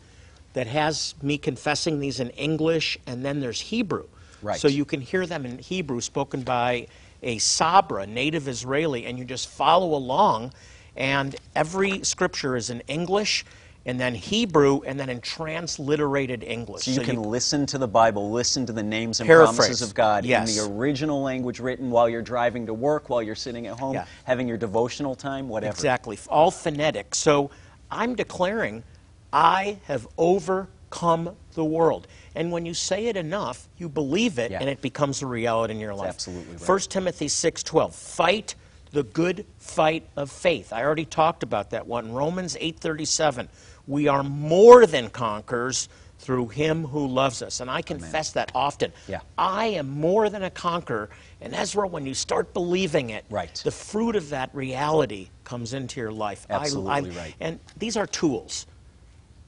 that 0.53 0.67
has 0.67 1.15
me 1.21 1.37
confessing 1.37 1.99
these 1.99 2.19
in 2.19 2.29
English, 2.31 2.97
and 3.05 3.23
then 3.23 3.39
there's 3.39 3.61
Hebrew. 3.61 4.05
Right. 4.41 4.59
So 4.59 4.67
you 4.67 4.85
can 4.85 5.01
hear 5.01 5.25
them 5.25 5.45
in 5.45 5.59
Hebrew 5.59 6.01
spoken 6.01 6.41
by 6.41 6.87
a 7.21 7.37
Sabra, 7.37 8.07
native 8.07 8.47
Israeli, 8.47 9.05
and 9.05 9.19
you 9.19 9.25
just 9.25 9.49
follow 9.49 9.93
along. 9.95 10.53
And 10.95 11.35
every 11.55 12.03
scripture 12.03 12.55
is 12.55 12.69
in 12.69 12.81
English, 12.87 13.45
and 13.85 13.99
then 13.99 14.13
Hebrew, 14.13 14.81
and 14.85 14.99
then 14.99 15.09
in 15.09 15.21
transliterated 15.21 16.43
English. 16.43 16.83
So 16.83 16.91
you 16.91 17.01
can 17.01 17.21
listen 17.21 17.65
to 17.67 17.77
the 17.77 17.87
Bible, 17.87 18.29
listen 18.31 18.65
to 18.65 18.73
the 18.73 18.83
names 18.83 19.19
and 19.19 19.29
promises 19.29 19.81
of 19.81 19.93
God 19.95 20.25
Yes. 20.25 20.57
in 20.57 20.69
the 20.69 20.73
original 20.77 21.21
language 21.21 21.59
written 21.59 21.89
while 21.89 22.09
you're 22.09 22.21
driving 22.21 22.65
to 22.67 22.73
work, 22.73 23.09
while 23.09 23.23
you're 23.23 23.35
sitting 23.35 23.67
at 23.67 23.79
home, 23.79 23.93
Yeah. 23.95 24.05
having 24.25 24.47
your 24.47 24.57
devotional 24.57 25.15
time, 25.15 25.47
whatever. 25.49 25.73
Exactly, 25.73 26.19
all 26.29 26.51
phonetic. 26.51 27.15
So 27.15 27.51
I'm 27.89 28.15
declaring, 28.15 28.83
I 29.31 29.77
have 29.85 30.07
overcome 30.17 31.35
the 31.53 31.65
world. 31.65 32.07
And 32.35 32.51
when 32.51 32.65
you 32.65 32.73
say 32.73 33.07
it 33.07 33.15
enough, 33.17 33.67
you 33.77 33.89
believe 33.89 34.37
it 34.39 34.51
Yeah. 34.51 34.59
and 34.59 34.69
it 34.69 34.81
becomes 34.81 35.21
a 35.21 35.25
reality 35.25 35.73
in 35.73 35.79
your 35.79 35.95
life. 35.95 36.09
absolutely 36.09 36.53
right. 36.53 36.61
1 36.61 36.89
Timothy 36.89 37.27
6:12. 37.27 37.93
Fight 37.95 38.55
the 38.91 39.03
good 39.03 39.45
fight 39.57 40.03
of 40.15 40.31
faith. 40.31 40.73
I 40.73 40.83
already 40.83 41.05
talked 41.05 41.43
about 41.43 41.69
that 41.71 41.85
one. 41.87 42.11
Romans 42.11 42.57
8:37. 42.59 43.47
We 43.89 44.07
are 44.07 44.23
more 44.23 44.85
than 44.85 45.09
conquerors 45.09 45.89
through 46.19 46.49
him 46.49 46.85
who 46.85 47.07
loves 47.07 47.41
us. 47.41 47.59
And 47.59 47.71
I 47.71 47.81
confess 47.81 48.31
that 48.33 48.51
often. 48.53 48.91
Yeah. 49.07 49.21
I 49.37 49.65
am 49.67 49.89
more 49.89 50.29
than 50.29 50.43
a 50.43 50.49
conqueror. 50.51 51.09
And 51.41 51.55
Ezra, 51.55 51.87
when 51.87 52.05
you 52.05 52.13
start 52.13 52.53
believing 52.53 53.09
it, 53.09 53.25
Right. 53.29 53.53
the 53.63 53.71
fruit 53.71 54.15
of 54.15 54.29
that 54.29 54.53
reality 54.53 55.29
comes 55.43 55.73
into 55.73 55.99
your 55.99 56.11
life. 56.11 56.45
Absolutely 56.49 57.11
I- 57.11 57.19
right. 57.19 57.35
And 57.39 57.59
these 57.77 57.97
are 57.97 58.05
tools. 58.05 58.67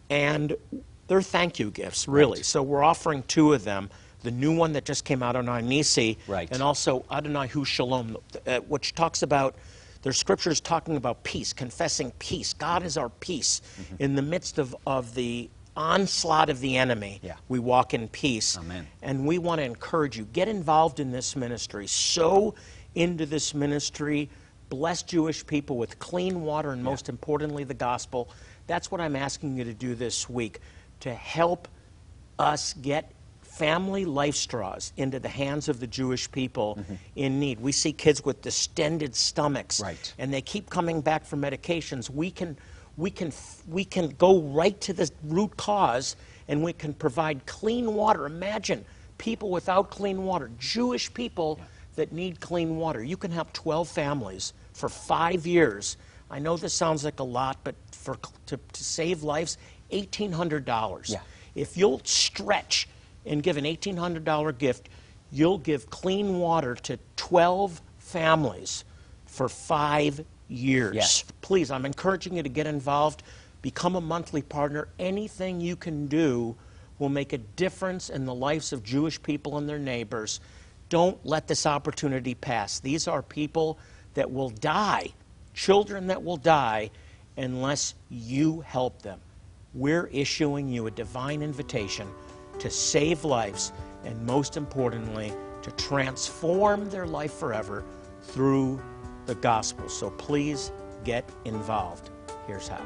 And 0.09 0.55
they're 1.07 1.21
thank 1.21 1.59
you 1.59 1.69
gifts, 1.71 2.07
really. 2.07 2.39
Right. 2.39 2.45
So 2.45 2.63
we're 2.63 2.83
offering 2.83 3.23
two 3.27 3.53
of 3.53 3.63
them. 3.63 3.89
The 4.23 4.31
new 4.31 4.55
one 4.55 4.73
that 4.73 4.85
just 4.85 5.03
came 5.03 5.21
out 5.21 5.35
on 5.35 5.45
Nissi, 5.45 6.17
Right. 6.27 6.47
and 6.51 6.63
also 6.63 7.05
Adonai 7.11 7.47
Hu 7.47 7.65
Shalom, 7.65 8.17
uh, 8.47 8.59
which 8.61 8.95
talks 8.95 9.23
about, 9.23 9.55
there's 10.01 10.17
scriptures 10.17 10.59
talking 10.59 10.97
about 10.97 11.23
peace, 11.23 11.53
confessing 11.53 12.11
peace. 12.19 12.53
God 12.53 12.83
is 12.83 12.97
our 12.97 13.09
peace. 13.09 13.61
Mm-hmm. 13.81 13.95
In 14.03 14.15
the 14.15 14.21
midst 14.21 14.57
of, 14.57 14.75
of 14.87 15.13
the 15.15 15.49
onslaught 15.75 16.49
of 16.49 16.59
the 16.59 16.77
enemy, 16.77 17.19
Yeah. 17.23 17.35
we 17.47 17.59
walk 17.59 17.93
in 17.93 18.07
peace. 18.07 18.57
Amen. 18.57 18.87
And 19.01 19.25
we 19.25 19.37
want 19.37 19.59
to 19.59 19.65
encourage 19.65 20.17
you, 20.17 20.25
get 20.33 20.47
involved 20.47 20.99
in 20.99 21.11
this 21.11 21.35
ministry. 21.35 21.87
Sow 21.87 22.55
into 22.95 23.25
this 23.25 23.53
ministry. 23.53 24.29
Bless 24.69 25.03
Jewish 25.03 25.45
people 25.45 25.77
with 25.77 25.99
clean 25.99 26.41
water 26.41 26.71
and 26.71 26.83
most 26.83 27.09
importantly, 27.09 27.63
the 27.63 27.73
gospel. 27.73 28.29
That's 28.67 28.89
what 28.91 29.01
I'm 29.01 29.15
asking 29.15 29.57
you 29.57 29.63
to 29.65 29.73
do 29.73 29.95
this 29.95 30.29
week 30.29 30.59
to 31.01 31.13
help 31.13 31.67
us 32.39 32.73
get 32.73 33.11
family 33.51 34.05
life 34.05 34.35
straws 34.35 34.93
into 34.95 35.19
the 35.19 35.27
hands 35.27 35.67
of 35.67 35.81
the 35.81 35.87
Jewish 35.87 36.31
people 36.31 36.77
mm-hmm. 36.79 36.93
in 37.17 37.39
need. 37.39 37.59
We 37.59 37.73
see 37.73 37.91
kids 37.91 38.23
with 38.23 38.41
distended 38.41 39.13
stomachs 39.13 39.81
Right. 39.81 40.13
and 40.17 40.33
they 40.33 40.41
keep 40.41 40.69
coming 40.69 41.01
back 41.01 41.25
for 41.25 41.35
medications. 41.35 42.09
We 42.09 42.31
can 42.31 42.57
we 42.95 43.11
can 43.11 43.33
we 43.67 43.83
can 43.83 44.09
go 44.17 44.41
right 44.41 44.79
to 44.81 44.93
the 44.93 45.11
root 45.23 45.57
cause 45.57 46.15
and 46.47 46.63
we 46.63 46.71
can 46.71 46.93
provide 46.93 47.45
clean 47.45 47.93
water. 47.93 48.25
Imagine 48.25 48.85
people 49.17 49.49
without 49.49 49.91
clean 49.91 50.23
water, 50.23 50.49
Jewish 50.57 51.13
people 51.13 51.59
that 51.95 52.13
need 52.13 52.39
clean 52.39 52.77
water. 52.77 53.03
You 53.03 53.17
can 53.17 53.31
help 53.31 53.51
12 53.51 53.87
families 53.89 54.53
for 54.73 54.87
5 54.87 55.45
years. 55.45 55.97
I 56.29 56.39
know 56.39 56.55
this 56.55 56.73
sounds 56.73 57.03
like 57.03 57.19
a 57.19 57.23
lot, 57.39 57.57
but 57.65 57.75
for 57.91 58.17
to, 58.45 58.57
to 58.57 58.83
save 58.83 59.23
lives, 59.23 59.57
$1800. 59.91 61.09
Yeah. 61.09 61.19
If 61.53 61.75
you'll 61.75 62.01
stretch 62.05 62.87
and 63.25 63.43
give 63.43 63.57
an 63.57 63.65
$1,800 63.65 64.57
gift, 64.57 64.89
you'll 65.31 65.57
give 65.57 65.89
clean 65.89 66.39
water 66.39 66.75
to 66.75 66.99
12 67.15 67.81
families 67.99 68.83
for 69.25 69.47
five 69.47 70.23
years. 70.47 70.95
Yes. 70.95 71.23
Please, 71.41 71.71
I'm 71.71 71.85
encouraging 71.85 72.35
you 72.35 72.43
to 72.43 72.49
get 72.49 72.67
involved, 72.67 73.23
become 73.61 73.95
a 73.95 74.01
monthly 74.01 74.41
partner. 74.41 74.87
Anything 74.99 75.61
you 75.61 75.75
can 75.75 76.07
do 76.07 76.55
will 76.99 77.09
make 77.09 77.33
a 77.33 77.37
difference 77.37 78.09
in 78.09 78.25
the 78.25 78.33
lives 78.33 78.73
of 78.73 78.83
Jewish 78.83 79.21
people 79.21 79.57
and 79.57 79.67
their 79.67 79.79
neighbors. 79.79 80.39
Don't 80.89 81.23
let 81.25 81.47
this 81.47 81.65
opportunity 81.65 82.35
pass. 82.35 82.79
These 82.79 83.07
are 83.07 83.21
people 83.21 83.79
that 84.13 84.29
will 84.29 84.49
die, 84.49 85.07
children 85.53 86.07
that 86.07 86.21
will 86.21 86.37
die, 86.37 86.91
unless 87.37 87.95
you 88.09 88.59
help 88.61 89.01
them. 89.01 89.19
We're 89.73 90.07
issuing 90.07 90.67
you 90.67 90.87
a 90.87 90.91
divine 90.91 91.41
invitation 91.41 92.07
to 92.61 92.69
save 92.69 93.25
lives 93.25 93.73
and, 94.05 94.23
most 94.23 94.55
importantly, 94.55 95.33
to 95.63 95.71
transform 95.71 96.89
their 96.89 97.07
life 97.07 97.33
forever 97.33 97.83
through 98.21 98.79
the 99.25 99.35
gospel. 99.35 99.89
So 99.89 100.11
please 100.11 100.71
get 101.03 101.27
involved. 101.45 102.11
Here's 102.45 102.67
how. 102.67 102.83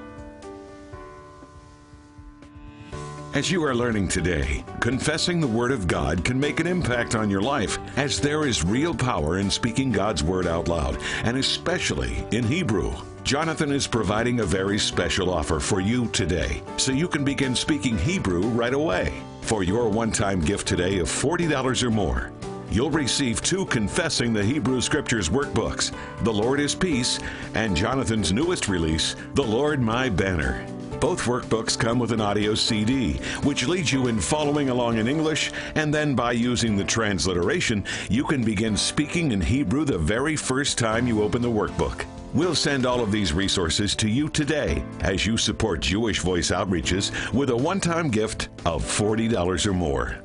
As 3.33 3.51
you 3.51 3.65
are 3.65 3.75
learning 3.75 4.07
today, 4.07 4.63
confessing 4.79 5.41
the 5.41 5.47
Word 5.47 5.73
of 5.73 5.87
God 5.87 6.23
can 6.23 6.39
make 6.39 6.61
an 6.61 6.67
impact 6.67 7.15
on 7.15 7.29
your 7.29 7.41
life, 7.41 7.77
as 7.97 8.21
there 8.21 8.47
is 8.47 8.63
real 8.63 8.95
power 8.95 9.39
in 9.39 9.49
speaking 9.51 9.91
God's 9.91 10.23
Word 10.23 10.47
out 10.47 10.69
loud, 10.69 10.97
and 11.25 11.35
especially 11.35 12.25
in 12.31 12.45
Hebrew. 12.45 12.93
Jonathan 13.25 13.73
is 13.73 13.87
providing 13.87 14.39
a 14.39 14.45
very 14.45 14.79
special 14.79 15.29
offer 15.29 15.59
for 15.59 15.81
you 15.81 16.07
today, 16.09 16.61
so 16.77 16.93
you 16.93 17.09
can 17.09 17.25
begin 17.25 17.55
speaking 17.55 17.97
Hebrew 17.97 18.43
right 18.43 18.73
away. 18.73 19.11
For 19.45 19.61
your 19.61 19.89
one 19.89 20.11
time 20.11 20.41
gift 20.41 20.67
today 20.67 20.97
of 20.97 21.07
$40 21.07 21.83
or 21.83 21.91
more, 21.91 22.31
you'll 22.71 22.89
receive 22.89 23.43
two 23.43 23.67
Confessing 23.67 24.33
the 24.33 24.43
Hebrew 24.43 24.81
Scriptures 24.81 25.29
workbooks 25.29 25.93
The 26.23 26.33
Lord 26.33 26.59
is 26.59 26.73
Peace, 26.73 27.19
and 27.53 27.77
Jonathan's 27.77 28.33
newest 28.33 28.67
release, 28.67 29.15
The 29.35 29.43
Lord 29.43 29.79
My 29.79 30.09
Banner. 30.09 30.65
Both 30.99 31.25
workbooks 31.25 31.77
come 31.77 31.99
with 31.99 32.11
an 32.11 32.21
audio 32.21 32.55
CD, 32.55 33.17
which 33.43 33.67
leads 33.67 33.93
you 33.93 34.07
in 34.07 34.19
following 34.19 34.69
along 34.69 34.97
in 34.97 35.07
English, 35.07 35.51
and 35.75 35.93
then 35.93 36.15
by 36.15 36.31
using 36.31 36.75
the 36.75 36.83
transliteration, 36.83 37.85
you 38.09 38.23
can 38.23 38.43
begin 38.43 38.75
speaking 38.75 39.31
in 39.31 39.41
Hebrew 39.41 39.85
the 39.85 39.99
very 39.99 40.35
first 40.35 40.79
time 40.79 41.05
you 41.05 41.21
open 41.21 41.43
the 41.43 41.51
workbook. 41.51 42.03
We'll 42.35 42.53
send 42.53 42.85
all 42.85 42.99
of 42.99 43.13
these 43.13 43.31
resources 43.31 43.95
to 43.95 44.09
you 44.09 44.27
today 44.27 44.83
as 44.99 45.25
you 45.25 45.37
support 45.37 45.79
Jewish 45.79 46.19
Voice 46.19 46.51
Outreaches 46.51 47.31
with 47.31 47.49
a 47.49 47.55
one 47.55 47.79
time 47.79 48.09
gift 48.09 48.49
of 48.65 48.83
$40 48.83 49.65
or 49.65 49.73
more. 49.73 50.17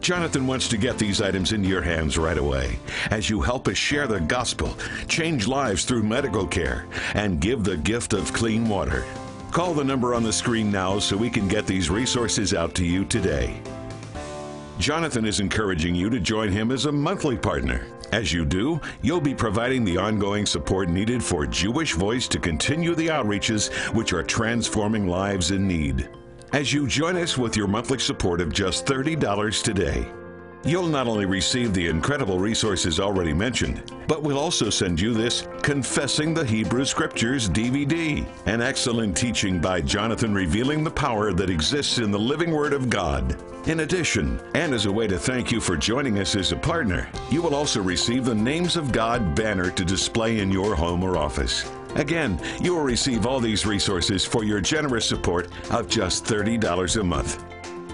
Jonathan 0.00 0.46
wants 0.46 0.68
to 0.68 0.76
get 0.76 0.98
these 0.98 1.20
items 1.20 1.50
into 1.50 1.68
your 1.68 1.82
hands 1.82 2.16
right 2.16 2.38
away 2.38 2.78
as 3.10 3.28
you 3.28 3.40
help 3.40 3.66
us 3.66 3.76
share 3.76 4.06
the 4.06 4.20
gospel, 4.20 4.76
change 5.08 5.48
lives 5.48 5.84
through 5.84 6.04
medical 6.04 6.46
care, 6.46 6.86
and 7.14 7.40
give 7.40 7.64
the 7.64 7.76
gift 7.78 8.12
of 8.12 8.32
clean 8.32 8.68
water. 8.68 9.04
Call 9.50 9.74
the 9.74 9.82
number 9.82 10.14
on 10.14 10.22
the 10.22 10.32
screen 10.32 10.70
now 10.70 11.00
so 11.00 11.16
we 11.16 11.28
can 11.28 11.48
get 11.48 11.66
these 11.66 11.90
resources 11.90 12.54
out 12.54 12.72
to 12.76 12.84
you 12.86 13.04
today. 13.04 13.60
Jonathan 14.78 15.24
is 15.24 15.40
encouraging 15.40 15.96
you 15.96 16.08
to 16.08 16.20
join 16.20 16.52
him 16.52 16.70
as 16.70 16.86
a 16.86 16.92
monthly 16.92 17.36
partner. 17.36 17.84
As 18.12 18.30
you 18.30 18.44
do, 18.44 18.78
you'll 19.00 19.22
be 19.22 19.34
providing 19.34 19.84
the 19.84 19.96
ongoing 19.96 20.44
support 20.44 20.90
needed 20.90 21.24
for 21.24 21.46
Jewish 21.46 21.94
Voice 21.94 22.28
to 22.28 22.38
continue 22.38 22.94
the 22.94 23.08
outreaches 23.08 23.72
which 23.94 24.12
are 24.12 24.22
transforming 24.22 25.08
lives 25.08 25.50
in 25.50 25.66
need. 25.66 26.10
As 26.52 26.74
you 26.74 26.86
join 26.86 27.16
us 27.16 27.38
with 27.38 27.56
your 27.56 27.66
monthly 27.66 27.98
support 27.98 28.42
of 28.42 28.52
just 28.52 28.84
$30 28.84 29.62
today, 29.62 30.06
You'll 30.64 30.86
not 30.86 31.08
only 31.08 31.26
receive 31.26 31.74
the 31.74 31.88
incredible 31.88 32.38
resources 32.38 33.00
already 33.00 33.32
mentioned, 33.32 33.82
but 34.06 34.22
we'll 34.22 34.38
also 34.38 34.70
send 34.70 35.00
you 35.00 35.12
this 35.12 35.48
Confessing 35.60 36.34
the 36.34 36.44
Hebrew 36.44 36.84
Scriptures 36.84 37.48
DVD, 37.48 38.24
an 38.46 38.62
excellent 38.62 39.16
teaching 39.16 39.58
by 39.58 39.80
Jonathan 39.80 40.32
revealing 40.32 40.84
the 40.84 40.90
power 40.90 41.32
that 41.32 41.50
exists 41.50 41.98
in 41.98 42.12
the 42.12 42.18
living 42.18 42.52
Word 42.52 42.74
of 42.74 42.88
God. 42.88 43.36
In 43.66 43.80
addition, 43.80 44.40
and 44.54 44.72
as 44.72 44.86
a 44.86 44.92
way 44.92 45.08
to 45.08 45.18
thank 45.18 45.50
you 45.50 45.60
for 45.60 45.76
joining 45.76 46.20
us 46.20 46.36
as 46.36 46.52
a 46.52 46.56
partner, 46.56 47.08
you 47.28 47.42
will 47.42 47.56
also 47.56 47.82
receive 47.82 48.24
the 48.24 48.34
Names 48.34 48.76
of 48.76 48.92
God 48.92 49.34
banner 49.34 49.70
to 49.72 49.84
display 49.84 50.38
in 50.38 50.52
your 50.52 50.76
home 50.76 51.02
or 51.02 51.16
office. 51.16 51.68
Again, 51.96 52.40
you 52.60 52.76
will 52.76 52.84
receive 52.84 53.26
all 53.26 53.40
these 53.40 53.66
resources 53.66 54.24
for 54.24 54.44
your 54.44 54.60
generous 54.60 55.06
support 55.06 55.48
of 55.70 55.88
just 55.88 56.24
$30 56.24 57.00
a 57.00 57.04
month. 57.04 57.44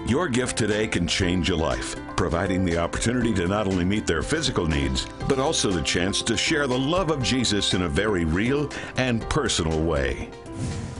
Your 0.07 0.27
gift 0.27 0.57
today 0.57 0.87
can 0.87 1.07
change 1.07 1.49
a 1.49 1.55
life, 1.55 1.95
providing 2.19 2.65
the 2.65 2.77
opportunity 2.77 3.33
to 3.33 3.47
not 3.47 3.65
only 3.65 3.85
meet 3.85 4.05
their 4.05 4.21
physical 4.21 4.67
needs, 4.67 5.07
but 5.29 5.39
also 5.39 5.71
the 5.71 5.81
chance 5.81 6.21
to 6.21 6.35
share 6.35 6.67
the 6.67 6.77
love 6.77 7.11
of 7.11 7.23
Jesus 7.23 7.73
in 7.73 7.83
a 7.83 7.87
very 7.87 8.25
real 8.25 8.69
and 8.97 9.21
personal 9.29 9.81
way. 9.81 10.29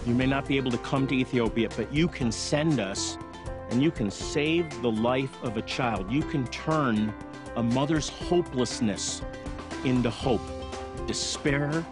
You 0.08 0.16
may 0.16 0.26
not 0.26 0.48
be 0.48 0.56
able 0.56 0.72
to 0.72 0.78
come 0.78 1.08
to 1.08 1.14
Ethiopia, 1.14 1.68
but 1.76 1.94
you 1.94 2.08
can 2.08 2.32
send 2.32 2.80
us 2.80 3.18
and 3.70 3.84
you 3.84 3.92
can 3.92 4.10
save 4.10 4.82
the 4.82 4.90
life 4.90 5.44
of 5.44 5.58
a 5.58 5.62
child. 5.64 6.10
You 6.10 6.22
can 6.22 6.48
turn 6.48 7.14
a 7.58 7.64
mother's 7.64 8.08
hopelessness 8.08 9.22
into 9.84 10.10
hope, 10.10 10.42
despair 11.06 11.86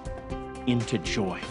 into 0.67 0.99
joy. 0.99 1.41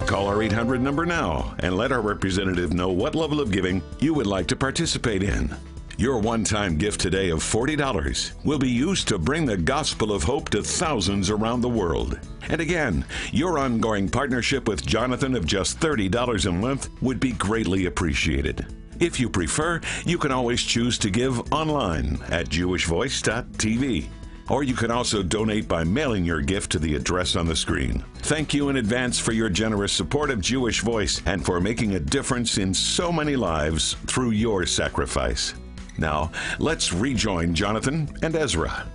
Call 0.00 0.26
our 0.26 0.42
800 0.42 0.80
number 0.80 1.06
now 1.06 1.54
and 1.60 1.76
let 1.76 1.92
our 1.92 2.00
representative 2.00 2.72
know 2.72 2.90
what 2.90 3.14
level 3.14 3.40
of 3.40 3.52
giving 3.52 3.82
you 4.00 4.14
would 4.14 4.26
like 4.26 4.48
to 4.48 4.56
participate 4.56 5.22
in. 5.22 5.54
Your 5.98 6.20
one 6.20 6.44
time 6.44 6.76
gift 6.76 7.00
today 7.00 7.30
of 7.30 7.40
$40 7.40 8.44
will 8.44 8.60
be 8.60 8.70
used 8.70 9.08
to 9.08 9.18
bring 9.18 9.44
the 9.44 9.56
gospel 9.56 10.12
of 10.12 10.22
hope 10.22 10.48
to 10.50 10.62
thousands 10.62 11.28
around 11.28 11.60
the 11.60 11.68
world. 11.68 12.20
And 12.50 12.60
again, 12.60 13.04
your 13.32 13.58
ongoing 13.58 14.08
partnership 14.08 14.68
with 14.68 14.86
Jonathan 14.86 15.34
of 15.34 15.44
just 15.44 15.80
$30 15.80 16.46
a 16.46 16.52
month 16.52 16.88
would 17.02 17.18
be 17.18 17.32
greatly 17.32 17.86
appreciated. 17.86 18.64
If 19.00 19.18
you 19.18 19.28
prefer, 19.28 19.80
you 20.06 20.18
can 20.18 20.30
always 20.30 20.62
choose 20.62 20.98
to 20.98 21.10
give 21.10 21.52
online 21.52 22.20
at 22.28 22.48
jewishvoice.tv. 22.48 24.06
Or 24.50 24.62
you 24.62 24.74
can 24.74 24.92
also 24.92 25.24
donate 25.24 25.66
by 25.66 25.82
mailing 25.82 26.24
your 26.24 26.42
gift 26.42 26.70
to 26.72 26.78
the 26.78 26.94
address 26.94 27.34
on 27.34 27.46
the 27.46 27.56
screen. 27.56 28.04
Thank 28.18 28.54
you 28.54 28.68
in 28.68 28.76
advance 28.76 29.18
for 29.18 29.32
your 29.32 29.48
generous 29.48 29.92
support 29.92 30.30
of 30.30 30.40
Jewish 30.40 30.80
Voice 30.80 31.20
and 31.26 31.44
for 31.44 31.60
making 31.60 31.96
a 31.96 32.00
difference 32.00 32.56
in 32.56 32.72
so 32.72 33.10
many 33.10 33.34
lives 33.34 33.96
through 34.06 34.30
your 34.30 34.64
sacrifice. 34.64 35.54
Now, 35.98 36.30
let's 36.60 36.92
rejoin 36.92 37.54
Jonathan 37.54 38.08
and 38.22 38.34
Ezra. 38.36 38.86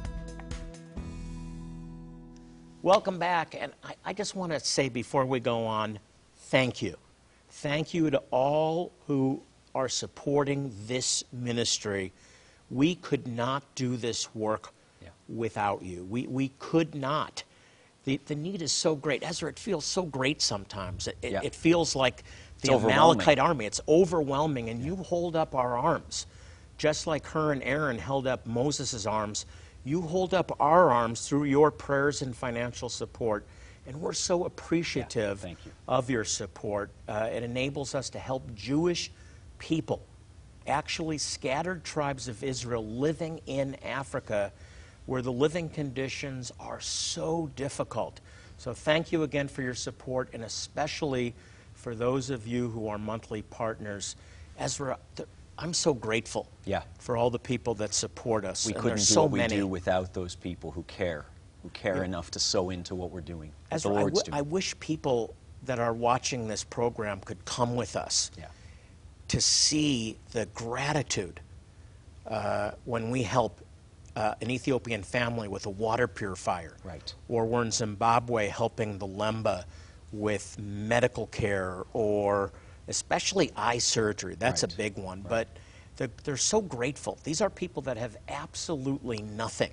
Welcome 2.81 3.19
back. 3.19 3.55
And 3.59 3.73
I, 3.83 3.95
I 4.05 4.13
just 4.13 4.35
want 4.35 4.53
to 4.53 4.59
say 4.59 4.87
before 4.87 5.25
we 5.25 5.41
go 5.41 5.65
on, 5.65 5.99
thank 6.35 6.81
you. 6.81 6.95
Thank 7.49 7.93
you 7.93 8.09
to 8.09 8.21
all 8.31 8.93
who 9.05 9.41
are 9.75 9.89
supporting 9.89 10.73
this 10.87 11.23
ministry. 11.33 12.13
We 12.71 12.95
could 12.95 13.27
not 13.27 13.63
do 13.75 13.97
this 13.97 14.33
work 14.33 14.73
Yeah. 15.01 15.09
without 15.27 15.81
you. 15.81 16.05
We, 16.05 16.27
we 16.27 16.51
could 16.59 16.95
not. 16.95 17.43
The, 18.05 18.19
the 18.25 18.35
need 18.35 18.61
is 18.61 18.71
so 18.71 18.95
great. 18.95 19.23
Ezra, 19.27 19.49
it 19.49 19.59
feels 19.59 19.85
so 19.85 20.03
great 20.03 20.41
sometimes. 20.41 21.07
It, 21.07 21.17
it, 21.21 21.31
Yeah. 21.33 21.41
it 21.43 21.53
feels 21.55 21.95
like 21.95 22.23
the. 22.61 22.73
Amalekite 22.73 23.39
army. 23.39 23.65
It's 23.65 23.81
overwhelming, 23.87 24.69
and 24.69 24.83
you 24.83 24.95
hold 24.95 25.35
up 25.35 25.53
our 25.55 25.77
arms. 25.77 26.27
Just 26.77 27.07
like 27.07 27.25
Hur 27.25 27.51
and 27.51 27.63
Aaron 27.63 27.97
held 27.97 28.27
up 28.27 28.45
Moses' 28.45 29.05
arms, 29.05 29.45
you 29.85 30.01
hold 30.01 30.33
up 30.33 30.55
our 30.59 30.91
arms 30.91 31.27
through 31.27 31.45
your 31.45 31.71
prayers 31.71 32.21
and 32.21 32.35
financial 32.35 32.89
support. 32.89 33.45
And 33.85 33.99
we're 33.99 34.13
so 34.13 34.45
appreciative 34.45 35.41
thank 35.41 35.65
you. 35.65 35.71
of 35.87 36.09
your 36.09 36.23
support. 36.23 36.89
Uh, 37.07 37.29
it 37.31 37.43
enables 37.43 37.93
us 37.95 38.09
to 38.11 38.19
help 38.19 38.55
Jewish 38.55 39.11
people, 39.59 40.01
actually 40.67 41.17
scattered 41.17 41.83
tribes 41.83 42.27
of 42.27 42.43
Israel 42.43 42.85
living 42.85 43.41
in 43.45 43.75
Africa, 43.83 44.53
where 45.05 45.21
the 45.21 45.33
living 45.33 45.67
conditions 45.67 46.51
are 46.61 46.79
so 46.79 47.51
difficult. 47.57 48.21
So 48.57 48.73
thank 48.73 49.11
you 49.11 49.23
again 49.23 49.49
for 49.49 49.61
your 49.61 49.73
support, 49.73 50.29
and 50.33 50.43
especially 50.43 51.33
for 51.73 51.93
those 51.93 52.29
of 52.29 52.47
you 52.47 52.69
who 52.69 52.87
are 52.87 52.97
monthly 52.97 53.41
partners. 53.41 54.15
Ezra, 54.57 54.97
I'm 55.57 55.73
so 55.73 55.93
grateful 55.93 56.47
Yeah. 56.65 56.83
for 56.99 57.15
all 57.17 57.29
the 57.29 57.39
people 57.39 57.75
that 57.75 57.93
support 57.93 58.43
us. 58.45 58.65
We 58.65 58.73
and 58.73 58.81
couldn't 58.81 58.97
do 58.99 59.03
so 59.03 59.23
what 59.23 59.31
we 59.31 59.39
many. 59.39 59.55
do 59.57 59.67
without 59.67 60.13
those 60.13 60.35
people 60.35 60.71
who 60.71 60.83
care, 60.83 61.25
who 61.61 61.69
care 61.69 62.03
enough 62.03 62.31
to 62.31 62.39
sow 62.39 62.69
into 62.69 62.95
what 62.95 63.11
we're 63.11 63.21
doing. 63.21 63.51
Ezra, 63.71 63.91
the 63.91 63.97
I 63.97 64.01
Lord's 64.01 64.19
wi- 64.23 64.37
doing. 64.39 64.47
I 64.47 64.51
wish 64.51 64.79
people 64.79 65.35
that 65.63 65.79
are 65.79 65.93
watching 65.93 66.47
this 66.47 66.63
program 66.63 67.19
could 67.21 67.43
come 67.45 67.75
with 67.75 67.95
us. 67.95 68.31
yeah. 68.37 68.45
to 69.29 69.39
see 69.41 70.17
the 70.33 70.45
gratitude 70.47 71.39
uh, 72.27 72.71
when 72.85 73.09
we 73.09 73.23
help 73.23 73.61
uh, 74.15 74.35
an 74.41 74.51
Ethiopian 74.51 75.01
family 75.01 75.47
with 75.47 75.65
a 75.65 75.69
water 75.69 76.07
purifier. 76.07 76.75
Right. 76.83 77.11
Or 77.29 77.45
we're 77.45 77.63
in 77.63 77.71
Zimbabwe 77.71 78.47
helping 78.49 78.99
the 78.99 79.07
Lemba 79.07 79.63
with 80.11 80.59
medical 80.59 81.27
care 81.27 81.83
or 81.93 82.51
especially 82.87 83.51
eye 83.55 83.77
surgery. 83.77 84.35
That's 84.35 84.63
Right. 84.63 84.73
a 84.73 84.77
big 84.77 84.97
one. 84.97 85.21
But 85.27 85.47
they're, 85.97 86.09
they're 86.23 86.37
so 86.37 86.61
grateful. 86.61 87.17
These 87.23 87.41
are 87.41 87.49
people 87.49 87.81
that 87.83 87.97
have 87.97 88.17
absolutely 88.27 89.21
nothing. 89.21 89.71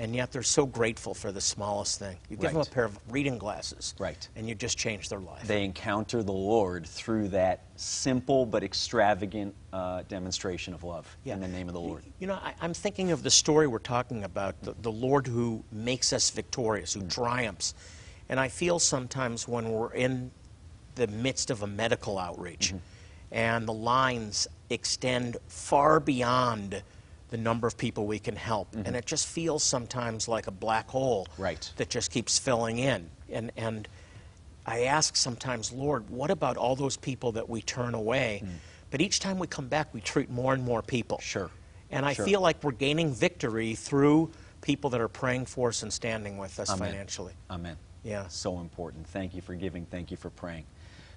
And 0.00 0.14
yet 0.14 0.30
they're 0.30 0.44
so 0.44 0.64
grateful 0.64 1.12
for 1.12 1.32
the 1.32 1.40
smallest 1.40 1.98
thing. 1.98 2.16
You 2.30 2.36
give 2.36 2.52
them 2.52 2.60
a 2.60 2.64
pair 2.64 2.84
of 2.84 2.96
reading 3.10 3.36
glasses, 3.36 3.96
Right. 3.98 4.28
and 4.36 4.48
you 4.48 4.54
just 4.54 4.78
change 4.78 5.08
their 5.08 5.18
life. 5.18 5.44
They 5.48 5.64
encounter 5.64 6.22
the 6.22 6.30
Lord 6.32 6.86
through 6.86 7.28
that 7.30 7.64
simple 7.74 8.46
but 8.46 8.62
extravagant 8.62 9.56
uh, 9.72 10.04
demonstration 10.06 10.72
of 10.72 10.84
love 10.84 11.16
in 11.24 11.40
the 11.40 11.48
name 11.48 11.66
of 11.66 11.74
the 11.74 11.80
Lord. 11.80 12.04
You 12.20 12.28
know, 12.28 12.34
I, 12.34 12.54
I'm 12.60 12.74
thinking 12.74 13.10
of 13.10 13.24
the 13.24 13.30
story 13.30 13.66
we're 13.66 13.80
talking 13.80 14.22
about 14.22 14.62
the, 14.62 14.76
the 14.82 14.92
Lord 14.92 15.26
who 15.26 15.64
makes 15.72 16.12
us 16.12 16.30
victorious, 16.30 16.94
Mm. 16.94 17.02
who 17.02 17.08
triumphs. 17.08 17.74
And 18.28 18.38
I 18.38 18.46
feel 18.46 18.78
sometimes 18.78 19.48
when 19.48 19.68
we're 19.72 19.92
in 19.94 20.30
the 20.98 21.06
midst 21.06 21.50
of 21.50 21.62
a 21.62 21.66
medical 21.66 22.18
outreach 22.18 22.68
Mm-hmm. 22.68 22.78
and 23.32 23.66
the 23.68 23.72
lines 23.72 24.46
extend 24.70 25.36
far 25.46 26.00
beyond 26.00 26.82
the 27.30 27.36
number 27.36 27.66
of 27.66 27.76
people 27.76 28.06
we 28.06 28.18
can 28.18 28.36
help. 28.36 28.68
And 28.74 28.96
it 28.96 29.04
just 29.06 29.26
feels 29.26 29.62
sometimes 29.62 30.28
like 30.28 30.46
a 30.46 30.50
black 30.50 30.88
hole 30.88 31.26
Mm-hmm. 31.32 31.42
Right. 31.42 31.72
that 31.76 31.88
just 31.90 32.10
keeps 32.10 32.38
filling 32.38 32.78
in. 32.78 33.08
And, 33.30 33.52
and 33.56 33.86
I 34.66 34.84
ask 34.84 35.14
sometimes, 35.16 35.72
Lord, 35.72 36.08
what 36.10 36.30
about 36.30 36.56
all 36.56 36.74
those 36.76 36.96
people 36.96 37.32
that 37.32 37.48
we 37.48 37.62
turn 37.62 37.94
away? 37.94 38.42
But 38.90 39.00
each 39.00 39.20
time 39.20 39.38
we 39.38 39.46
come 39.46 39.68
back, 39.68 39.92
we 39.94 40.00
treat 40.00 40.30
more 40.30 40.52
and 40.54 40.62
more 40.64 40.82
people. 40.82 41.18
Mm. 41.18 41.22
Sure. 41.22 41.50
And 41.90 42.04
I 42.06 42.14
Sure. 42.14 42.24
feel 42.26 42.40
like 42.40 42.62
we're 42.64 42.72
gaining 42.72 43.12
victory 43.14 43.74
through 43.74 44.30
people 44.62 44.90
that 44.90 45.00
are 45.00 45.08
praying 45.08 45.46
for 45.46 45.68
us 45.68 45.82
and 45.82 45.92
standing 45.92 46.36
with 46.38 46.58
us 46.58 46.70
Amen. 46.70 46.88
financially. 46.90 47.34
Amen. 47.50 47.76
Yeah. 48.02 48.26
So 48.28 48.58
important. 48.60 49.06
Thank 49.06 49.34
you 49.34 49.42
for 49.42 49.54
giving. 49.54 49.84
Thank 49.86 50.10
you 50.10 50.16
for 50.16 50.30
praying. 50.30 50.64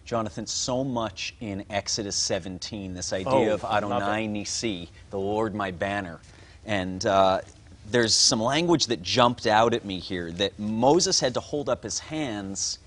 Jonathan, 0.05 0.45
so 0.45 0.83
much 0.83 1.35
in 1.39 1.63
Exodus 1.69 2.15
17, 2.15 2.93
this 2.93 3.13
idea 3.13 3.31
Oh, 3.31 3.53
of 3.53 3.63
Adonai 3.63 4.25
it. 4.25 4.31
Nissi, 4.31 4.89
the 5.09 5.19
Lord 5.19 5.55
my 5.55 5.71
banner. 5.71 6.19
And 6.65 7.05
uh, 7.05 7.41
there's 7.89 8.13
some 8.13 8.41
language 8.41 8.87
that 8.87 9.01
jumped 9.01 9.47
out 9.47 9.73
at 9.73 9.85
me 9.85 9.99
here 9.99 10.31
that 10.33 10.57
Moses 10.59 11.19
had 11.19 11.33
to 11.35 11.39
hold 11.39 11.69
up 11.69 11.83
his 11.83 11.99
hands 11.99 12.79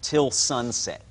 till 0.00 0.30
sunset. 0.30 1.02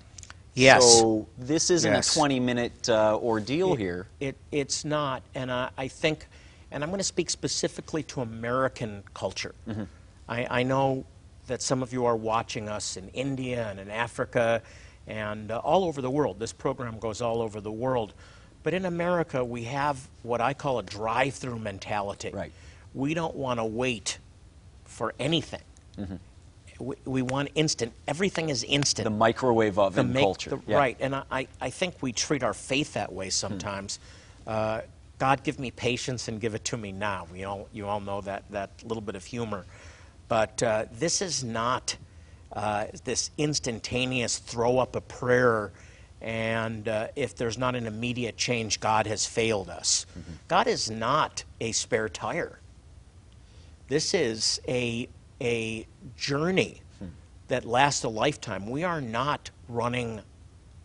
Yes. 0.54 0.84
So 1.00 1.28
this 1.38 1.70
isn't 1.70 1.92
Yes. 1.94 2.12
a 2.16 2.20
20 2.20 2.40
minute 2.40 2.90
uh, 2.90 3.18
ordeal 3.22 3.74
here. 3.76 4.08
It, 4.20 4.36
it's 4.52 4.84
not, 4.84 5.24
and 5.34 5.50
I, 5.52 5.70
I 5.78 5.88
think, 5.88 6.28
and 6.72 6.84
I'm 6.84 6.90
going 6.90 6.98
to 7.00 7.04
speak 7.06 7.30
specifically 7.30 8.04
to 8.04 8.22
American 8.22 9.04
culture. 9.14 9.56
Mm-hmm. 9.68 9.84
I, 10.28 10.60
I 10.60 10.64
know 10.64 11.06
that 11.48 11.62
some 11.62 11.82
of 11.82 11.94
you 11.94 12.06
are 12.06 12.16
watching 12.18 12.68
us 12.70 12.98
in 12.98 13.08
India 13.10 13.68
and 13.70 13.80
in 13.80 13.90
Africa 13.90 14.62
and 15.08 15.52
uh, 15.52 15.58
all 15.60 15.84
over 15.86 16.02
the 16.02 16.10
world. 16.12 16.40
This 16.40 16.54
program 16.54 17.00
goes 17.00 17.22
all 17.22 17.42
over 17.42 17.60
the 17.62 17.72
world. 17.72 18.14
But 18.64 18.74
in 18.74 18.86
America, 18.86 19.44
we 19.44 19.64
have 19.64 20.08
what 20.24 20.40
I 20.42 20.54
call 20.54 20.80
a 20.80 20.84
drive 20.84 21.34
through 21.34 21.60
mentality. 21.60 22.30
Right. 22.32 22.52
We 22.94 23.14
don't 23.14 23.36
want 23.36 23.60
to 23.60 23.66
wait 23.66 24.20
for 24.86 25.14
anything. 25.20 25.62
We, 26.80 26.96
we 27.06 27.22
want 27.22 27.50
instant. 27.56 27.94
Everything 28.08 28.50
is 28.50 28.64
instant 28.64 29.04
The 29.06 29.10
microwave 29.12 29.78
oven 29.78 30.14
make- 30.14 30.24
culture. 30.24 30.52
the- 30.52 30.62
Yeah. 30.68 30.78
Right, 30.78 30.98
and 31.00 31.16
I- 31.16 31.48
I, 31.60 31.70
think 31.70 31.96
we 32.02 32.12
treat 32.12 32.44
our 32.44 32.54
faith 32.56 32.94
that 32.94 33.12
way 33.14 33.30
sometimes. 33.30 34.00
Uh, 34.48 34.82
God, 35.20 35.44
give 35.44 35.60
me 35.60 35.70
patience 35.70 36.28
and 36.28 36.42
give 36.42 36.56
it 36.56 36.66
to 36.66 36.78
me 36.78 36.92
now. 36.92 37.28
You 37.36 37.44
know, 37.44 37.68
you 37.72 37.88
all 37.88 38.00
know 38.00 38.22
that 38.22 38.44
that 38.50 38.72
little 38.84 39.02
bit 39.02 39.16
of 39.16 39.24
humor, 39.24 39.66
but 40.28 40.64
uh, 40.64 40.86
this 40.92 41.22
is 41.22 41.44
not 41.44 41.96
uh, 42.54 42.86
this 43.04 43.32
instantaneous 43.38 44.38
throw 44.38 44.78
up 44.78 44.96
a 44.96 45.02
prayer, 45.02 45.72
and 46.22 46.88
uh, 46.88 47.08
if 47.16 47.36
there's 47.36 47.58
not 47.58 47.76
an 47.76 47.88
immediate 47.88 48.38
change, 48.38 48.80
God 48.80 49.08
has 49.08 49.26
failed 49.26 49.70
us. 49.70 50.06
God 50.48 50.68
is 50.68 50.90
not 50.90 51.44
a 51.60 51.72
spare 51.72 52.10
tire. 52.10 52.60
This 53.88 54.14
is 54.14 54.62
a, 54.68 55.10
a 55.42 55.88
journey 56.18 56.82
that 57.48 57.66
lasts 57.66 58.04
a 58.06 58.10
lifetime. 58.10 58.70
We 58.70 58.84
are 58.86 59.02
not 59.02 59.52
running 59.68 60.22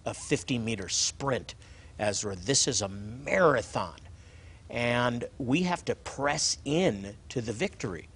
a 0.04 0.14
50 0.14 0.58
meter 0.58 0.88
sprint, 0.88 1.54
Ezra. 1.98 2.34
This 2.34 2.66
is 2.66 2.82
a 2.82 2.88
marathon. 2.88 3.94
And 4.68 5.24
we 5.38 5.62
have 5.62 5.84
to 5.84 5.94
press 5.94 6.58
in 6.64 7.14
to 7.28 7.40
the 7.40 7.52
victory. 7.52 8.08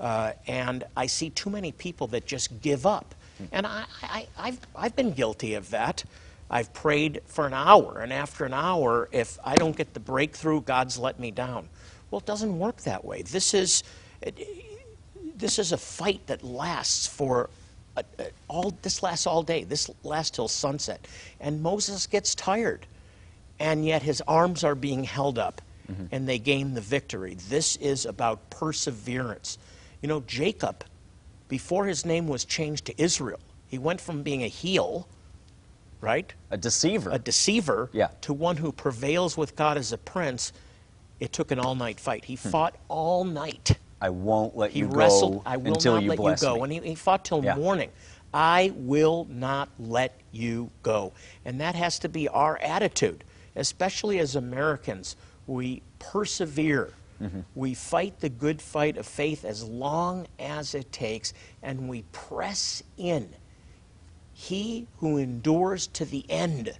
Uh, 0.00 0.32
and 0.46 0.84
I 0.96 1.06
see 1.06 1.30
too 1.30 1.50
many 1.50 1.72
people 1.72 2.06
that 2.08 2.26
just 2.26 2.60
give 2.60 2.86
up. 2.86 3.14
And 3.52 3.66
I, 3.66 3.84
I, 4.02 4.26
I've, 4.36 4.58
I've 4.74 4.96
been 4.96 5.12
guilty 5.12 5.54
of 5.54 5.70
that. 5.70 6.04
I've 6.50 6.72
prayed 6.72 7.20
for 7.26 7.46
an 7.46 7.52
hour, 7.54 8.00
and 8.00 8.12
after 8.12 8.44
an 8.44 8.54
hour, 8.54 9.08
if 9.12 9.38
I 9.44 9.54
don't 9.54 9.76
get 9.76 9.92
the 9.94 10.00
breakthrough, 10.00 10.62
God's 10.62 10.98
let 10.98 11.20
me 11.20 11.30
down. 11.30 11.68
Well, 12.10 12.20
it 12.20 12.26
doesn't 12.26 12.58
work 12.58 12.78
that 12.78 13.04
way. 13.04 13.22
This 13.22 13.52
is, 13.54 13.82
this 15.36 15.58
is 15.58 15.72
a 15.72 15.76
fight 15.76 16.26
that 16.26 16.42
lasts 16.42 17.06
for 17.06 17.50
uh, 17.96 18.02
uh, 18.18 18.24
all. 18.48 18.74
This 18.82 19.02
lasts 19.02 19.26
all 19.26 19.42
day. 19.42 19.64
This 19.64 19.90
lasts 20.02 20.34
till 20.36 20.48
sunset, 20.48 21.06
and 21.38 21.62
Moses 21.62 22.06
gets 22.06 22.34
tired, 22.34 22.86
and 23.60 23.84
yet 23.84 24.02
his 24.02 24.22
arms 24.26 24.64
are 24.64 24.74
being 24.74 25.04
held 25.04 25.38
up, 25.38 25.60
and 26.12 26.28
they 26.28 26.38
gain 26.38 26.74
the 26.74 26.80
victory. 26.80 27.36
This 27.48 27.76
is 27.76 28.06
about 28.06 28.50
perseverance. 28.50 29.58
You 30.00 30.08
know, 30.08 30.20
Jacob, 30.20 30.84
before 31.48 31.86
his 31.86 32.04
name 32.04 32.26
was 32.28 32.44
changed 32.44 32.84
to 32.86 33.02
Israel, 33.02 33.40
he 33.66 33.78
went 33.78 34.00
from 34.00 34.22
being 34.22 34.42
a 34.42 34.48
heel, 34.48 35.08
right, 36.00 36.32
A 36.50 36.56
deceiver. 36.56 37.10
a 37.10 37.18
deceiver, 37.18 37.90
Yeah. 37.92 38.08
to 38.22 38.32
one 38.32 38.58
who 38.58 38.72
prevails 38.72 39.36
with 39.36 39.56
God 39.56 39.76
as 39.76 39.92
a 39.92 39.98
prince. 39.98 40.52
It 41.20 41.32
took 41.32 41.50
an 41.50 41.58
all-night 41.58 41.98
fight. 41.98 42.26
He 42.26 42.36
Hmm. 42.36 42.48
fought 42.50 42.76
all 42.88 43.24
night. 43.24 43.78
I 44.00 44.10
won't 44.10 44.56
let 44.56 44.70
He 44.70 44.80
you 44.80 44.86
wrestled. 44.86 45.34
go 45.34 45.42
I 45.44 45.56
will 45.56 45.74
until 45.74 45.94
not 45.94 46.02
you 46.04 46.08
let 46.10 46.18
you 46.22 46.36
go. 46.36 46.54
me. 46.56 46.62
And 46.62 46.72
he, 46.72 46.78
he 46.90 46.94
fought 46.94 47.24
till 47.24 47.42
Yeah. 47.44 47.56
morning. 47.56 47.90
I 48.32 48.72
will 48.76 49.26
not 49.28 49.70
let 49.78 50.20
you 50.30 50.70
go. 50.82 51.12
And 51.44 51.60
that 51.60 51.74
has 51.74 51.98
to 52.00 52.08
be 52.08 52.28
our 52.28 52.58
attitude, 52.58 53.24
especially 53.56 54.20
as 54.20 54.36
Americans. 54.36 55.16
We 55.48 55.82
persevere. 55.98 56.92
Mm-hmm. 57.22 57.40
We 57.54 57.74
fight 57.74 58.20
the 58.20 58.28
good 58.28 58.62
fight 58.62 58.96
of 58.96 59.06
faith 59.06 59.44
as 59.44 59.64
long 59.64 60.26
as 60.38 60.74
it 60.74 60.92
takes, 60.92 61.34
and 61.62 61.88
we 61.88 62.02
press 62.12 62.82
in. 62.96 63.30
He 64.32 64.86
who 64.98 65.16
endures 65.18 65.88
to 65.88 66.04
the 66.04 66.24
end 66.28 66.78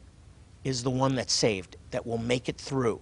is 0.63 0.83
the 0.83 0.91
one 0.91 1.17
that's 1.17 1.33
saved, 1.33 1.77
that 1.91 2.07
will 2.07 2.19
make 2.19 2.49
it 2.49 2.59
through. 2.59 3.01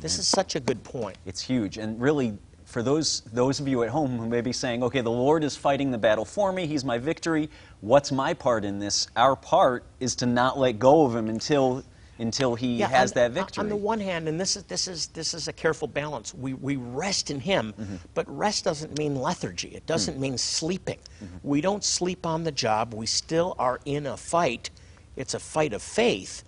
This 0.00 0.18
is 0.18 0.26
such 0.26 0.56
a 0.56 0.60
good 0.60 0.82
point. 0.82 1.18
It's 1.26 1.42
huge. 1.42 1.76
And 1.76 2.00
really, 2.00 2.38
for 2.64 2.82
those, 2.82 3.20
those 3.32 3.60
of 3.60 3.68
you 3.68 3.82
at 3.82 3.90
home 3.90 4.18
who 4.18 4.26
may 4.26 4.40
be 4.40 4.52
saying, 4.52 4.82
okay, 4.82 5.02
the 5.02 5.10
Lord 5.10 5.44
is 5.44 5.56
fighting 5.56 5.90
the 5.90 5.98
battle 5.98 6.24
for 6.24 6.52
me, 6.52 6.66
He's 6.66 6.84
my 6.84 6.96
victory, 6.98 7.50
what's 7.82 8.10
my 8.10 8.32
part 8.32 8.64
in 8.64 8.78
this? 8.78 9.08
Our 9.16 9.36
part 9.36 9.84
is 10.00 10.14
to 10.16 10.26
not 10.26 10.58
let 10.58 10.78
go 10.78 11.04
of 11.04 11.14
Him 11.14 11.28
until, 11.28 11.84
until 12.18 12.54
He 12.54 12.80
has 12.80 13.12
on, 13.12 13.14
that 13.16 13.30
victory. 13.32 13.62
On 13.62 13.68
the 13.68 13.76
one 13.76 14.00
hand, 14.00 14.28
and 14.28 14.40
this 14.40 14.56
is 14.56 14.64
this 14.64 14.86
is 14.86 15.08
this 15.08 15.34
is 15.34 15.48
a 15.48 15.52
careful 15.52 15.88
balance. 15.88 16.34
We 16.34 16.54
we 16.54 16.76
rest 16.76 17.30
in 17.30 17.40
Him, 17.40 17.74
Mm-hmm. 17.78 17.96
but 18.14 18.26
rest 18.28 18.64
doesn't 18.64 18.96
mean 18.98 19.16
lethargy. 19.16 19.68
It 19.68 19.86
doesn't 19.86 20.16
Mm. 20.16 20.20
mean 20.20 20.38
sleeping. 20.38 20.98
Mm-hmm. 21.22 21.36
We 21.42 21.60
don't 21.60 21.82
sleep 21.84 22.26
on 22.26 22.44
the 22.44 22.52
job. 22.52 22.94
We 22.94 23.06
still 23.06 23.54
are 23.58 23.80
in 23.84 24.06
a 24.06 24.16
fight. 24.16 24.70
It's 25.16 25.34
a 25.34 25.40
fight 25.40 25.72
of 25.72 25.82
faith, 25.82 26.44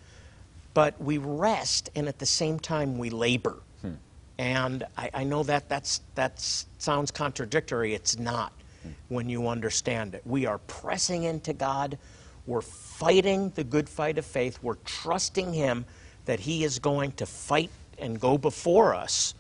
but 0.75 1.01
we 1.01 1.19
rest, 1.19 1.91
and 1.95 2.09
at 2.09 2.19
the 2.19 2.27
same 2.27 2.59
time 2.59 2.97
we 2.99 3.11
labor. 3.11 3.59
Hmm. 3.83 3.93
And 4.39 4.85
I, 4.97 5.11
I 5.15 5.25
know 5.25 5.43
that 5.45 5.69
that's 5.69 6.01
that 6.15 6.41
sounds 6.79 7.11
contradictory. 7.11 7.95
It's 7.95 8.19
not 8.19 8.53
Hmm. 8.83 8.91
when 9.09 9.29
you 9.29 9.49
understand 9.49 10.15
it. 10.15 10.23
We 10.27 10.47
are 10.47 10.59
pressing 10.59 11.25
into 11.25 11.53
God. 11.53 11.99
We're 12.47 12.61
fighting 12.61 13.51
the 13.55 13.65
good 13.65 13.89
fight 13.89 14.19
of 14.19 14.27
faith. 14.27 14.59
We're 14.63 14.75
trusting 14.85 15.53
Him 15.53 15.85
that 16.27 16.41
He 16.41 16.65
is 16.65 16.79
going 16.79 17.13
to 17.13 17.27
fight 17.27 17.71
and 17.99 18.19
go 18.21 18.37
before 18.39 18.95
us. 18.95 19.35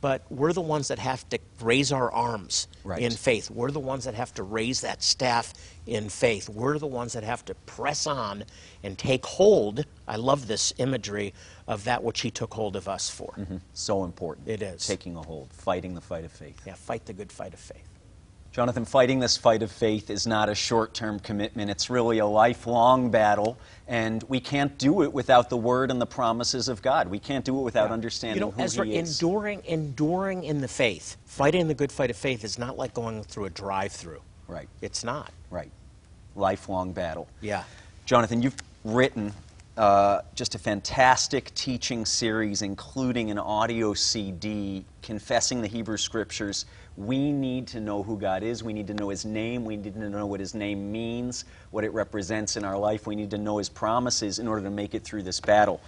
But 0.00 0.22
we're 0.30 0.52
the 0.52 0.60
ones 0.60 0.86
that 0.88 1.00
have 1.00 1.28
to 1.30 1.40
raise 1.60 1.90
our 1.90 2.12
arms 2.12 2.68
Right. 2.84 3.02
in 3.02 3.10
faith. 3.10 3.50
We're 3.50 3.72
the 3.72 3.80
ones 3.80 4.04
that 4.04 4.14
have 4.14 4.32
to 4.34 4.44
raise 4.44 4.80
that 4.82 5.02
staff 5.02 5.52
in 5.86 6.08
faith. 6.08 6.48
We're 6.48 6.78
the 6.78 6.86
ones 6.86 7.14
that 7.14 7.24
have 7.24 7.44
to 7.46 7.54
press 7.66 8.06
on 8.06 8.44
and 8.84 8.96
take 8.96 9.26
hold. 9.26 9.84
I 10.06 10.14
love 10.14 10.46
this 10.46 10.72
imagery 10.78 11.34
of 11.66 11.82
that 11.84 12.04
which 12.04 12.20
He 12.20 12.30
took 12.30 12.54
hold 12.54 12.76
of 12.76 12.86
us 12.88 13.10
for. 13.10 13.34
Mm-hmm. 13.36 13.56
so 13.72 14.04
important. 14.04 14.46
It 14.46 14.62
is. 14.62 14.86
Taking 14.86 15.16
a 15.16 15.22
hold, 15.22 15.52
fighting 15.52 15.94
the 15.96 16.00
fight 16.00 16.24
of 16.24 16.30
faith. 16.30 16.60
Yeah, 16.64 16.74
fight 16.74 17.04
the 17.06 17.12
good 17.12 17.32
fight 17.32 17.52
of 17.52 17.58
faith. 17.58 17.87
Jonathan, 18.52 18.84
fighting 18.84 19.20
this 19.20 19.36
fight 19.36 19.62
of 19.62 19.70
faith 19.70 20.10
is 20.10 20.26
not 20.26 20.48
a 20.48 20.54
short 20.54 20.92
term 20.94 21.20
commitment. 21.20 21.70
It's 21.70 21.90
really 21.90 22.18
a 22.18 22.26
lifelong 22.26 23.10
battle, 23.10 23.56
and 23.86 24.24
we 24.26 24.40
can't 24.40 24.76
do 24.78 25.02
it 25.02 25.12
without 25.12 25.48
the 25.50 25.56
word 25.56 25.90
and 25.90 26.00
the 26.00 26.06
promises 26.06 26.66
of 26.68 26.82
God. 26.82 27.08
We 27.08 27.18
can't 27.20 27.44
do 27.44 27.58
it 27.58 27.62
without 27.62 27.90
understanding 27.92 28.36
You 28.42 28.46
know, 28.46 28.50
who 28.50 28.62
Ezra, 28.62 28.86
He 28.86 28.96
is. 28.96 29.20
enduring, 29.20 29.62
enduring 29.66 30.44
in 30.44 30.60
the 30.60 30.66
faith, 30.68 31.16
fighting 31.26 31.68
the 31.68 31.74
good 31.74 31.92
fight 31.92 32.10
of 32.10 32.16
faith 32.16 32.42
is 32.42 32.58
not 32.58 32.76
like 32.76 32.94
going 32.94 33.22
through 33.22 33.44
a 33.44 33.50
drive-through. 33.50 34.22
Right, 34.48 34.68
It's 34.80 35.04
not. 35.04 35.30
right. 35.50 35.70
Lifelong 36.34 36.92
battle. 36.92 37.28
Yeah. 37.40 37.64
Jonathan, 38.06 38.40
you've 38.42 38.56
written 38.84 39.34
uh, 39.78 40.22
just 40.34 40.54
a 40.54 40.58
fantastic 40.58 41.54
teaching 41.54 42.04
series, 42.04 42.62
including 42.62 43.30
an 43.30 43.38
audio 43.38 43.94
CD 43.94 44.84
confessing 45.02 45.62
the 45.62 45.68
Hebrew 45.68 45.96
Scriptures. 45.96 46.66
We 46.96 47.30
need 47.30 47.68
to 47.68 47.80
know 47.80 48.02
who 48.02 48.18
God 48.18 48.42
is. 48.42 48.64
We 48.64 48.72
need 48.72 48.88
to 48.88 48.94
know 48.94 49.08
His 49.08 49.24
name. 49.24 49.64
We 49.64 49.76
need 49.76 49.94
to 49.94 50.10
know 50.10 50.26
what 50.26 50.40
His 50.40 50.52
name 50.52 50.90
means, 50.90 51.44
what 51.70 51.84
it 51.84 51.92
represents 51.92 52.56
in 52.56 52.64
our 52.64 52.76
life. 52.76 53.06
We 53.06 53.14
need 53.14 53.30
to 53.30 53.38
know 53.38 53.58
His 53.58 53.68
promises 53.68 54.40
in 54.40 54.48
order 54.48 54.62
to 54.62 54.70
make 54.70 54.94
it 54.94 55.04
through 55.04 55.22
this 55.22 55.38
battle. 55.38 55.80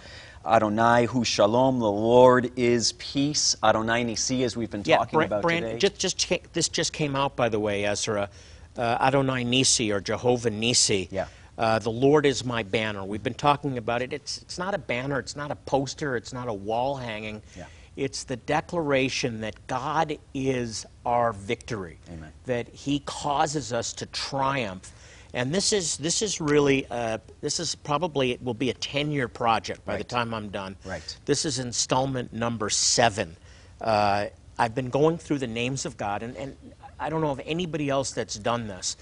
Adonai 0.45 1.05
hu 1.05 1.25
shalom, 1.25 1.79
the 1.79 1.91
Lord 1.91 2.49
is 2.55 2.93
peace. 2.93 3.57
Adonai 3.61 4.05
nissi, 4.05 4.43
as 4.43 4.55
we've 4.55 4.71
been 4.71 4.83
Yeah, 4.85 4.97
talking 4.97 5.21
about 5.21 5.41
Bran- 5.41 5.63
today. 5.63 5.77
Just, 5.77 5.99
just 5.99 6.53
this 6.53 6.69
just 6.69 6.93
came 6.93 7.15
out, 7.15 7.35
by 7.35 7.49
the 7.49 7.59
way, 7.59 7.85
Ezra. 7.85 8.29
Uh, 8.77 8.97
Adonai 9.01 9.43
Nissi 9.43 9.93
or 9.93 9.99
Jehovah 9.99 10.49
Nissi. 10.49 11.09
Yeah. 11.11 11.27
Uh, 11.57 11.79
the 11.79 11.91
Lord 11.91 12.25
is 12.25 12.45
my 12.45 12.63
banner. 12.63 13.03
We've 13.03 13.23
been 13.23 13.33
talking 13.33 13.77
about 13.77 14.01
it. 14.01 14.13
It's, 14.13 14.41
it's 14.41 14.57
not 14.57 14.73
a 14.73 14.77
banner, 14.77 15.19
it's 15.19 15.35
not 15.35 15.51
a 15.51 15.55
poster, 15.55 16.15
it's 16.15 16.33
not 16.33 16.47
a 16.47 16.53
wall 16.53 16.95
hanging. 16.95 17.41
Yeah. 17.57 17.65
It's 17.97 18.23
the 18.23 18.37
declaration 18.37 19.41
that 19.41 19.67
God 19.67 20.17
is 20.33 20.85
our 21.05 21.33
victory, 21.33 21.99
Amen. 22.09 22.31
that 22.45 22.69
He 22.69 22.99
causes 23.05 23.73
us 23.73 23.91
to 23.93 24.05
triumph. 24.07 24.91
And 25.33 25.53
this 25.53 25.71
is, 25.71 25.97
this 25.97 26.21
is 26.21 26.41
really, 26.41 26.85
uh, 26.89 27.17
this 27.41 27.59
is 27.59 27.75
probably, 27.75 28.31
it 28.31 28.43
will 28.43 28.53
be 28.53 28.69
a 28.69 28.73
10 28.73 29.11
year 29.11 29.27
project 29.27 29.85
by 29.85 29.97
the 29.97 30.03
time 30.03 30.33
I'm 30.33 30.49
done. 30.49 30.75
Right. 30.85 31.17
This 31.25 31.45
is 31.45 31.59
installment 31.59 32.33
number 32.33 32.69
seven. 32.69 33.35
Uh, 33.79 34.27
I've 34.57 34.75
been 34.75 34.89
going 34.89 35.17
through 35.17 35.39
the 35.39 35.47
names 35.47 35.85
of 35.85 35.97
God, 35.97 36.21
and, 36.23 36.35
and 36.37 36.55
I 36.99 37.09
don't 37.09 37.21
know 37.21 37.31
of 37.31 37.41
anybody 37.45 37.89
else 37.89 38.11
that's 38.11 38.35
done 38.35 38.67
this. 38.67 38.95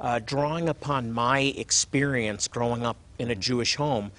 Uh, 0.00 0.18
drawing 0.18 0.68
upon 0.68 1.12
my 1.12 1.40
experience 1.56 2.48
growing 2.48 2.84
up 2.84 2.96
in 3.18 3.26
Mm-hmm. 3.28 3.30
a 3.32 3.34
Jewish 3.36 3.76
home 3.76 4.10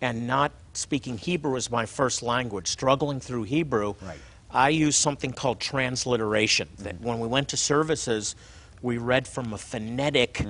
and 0.00 0.26
not 0.26 0.52
speaking 0.72 1.18
Hebrew 1.18 1.54
as 1.56 1.70
my 1.70 1.84
first 1.86 2.22
language, 2.22 2.66
struggling 2.66 3.20
through 3.20 3.42
Hebrew, 3.44 3.94
Right. 4.00 4.18
I 4.50 4.70
use 4.70 4.96
something 4.96 5.32
called 5.32 5.60
transliteration. 5.60 6.68
Mm-hmm. 6.68 6.84
That 6.84 7.00
when 7.02 7.18
we 7.20 7.28
went 7.28 7.48
to 7.50 7.56
services, 7.58 8.34
we 8.80 8.96
read 8.96 9.28
from 9.28 9.52
a 9.52 9.58
phonetic 9.58 10.42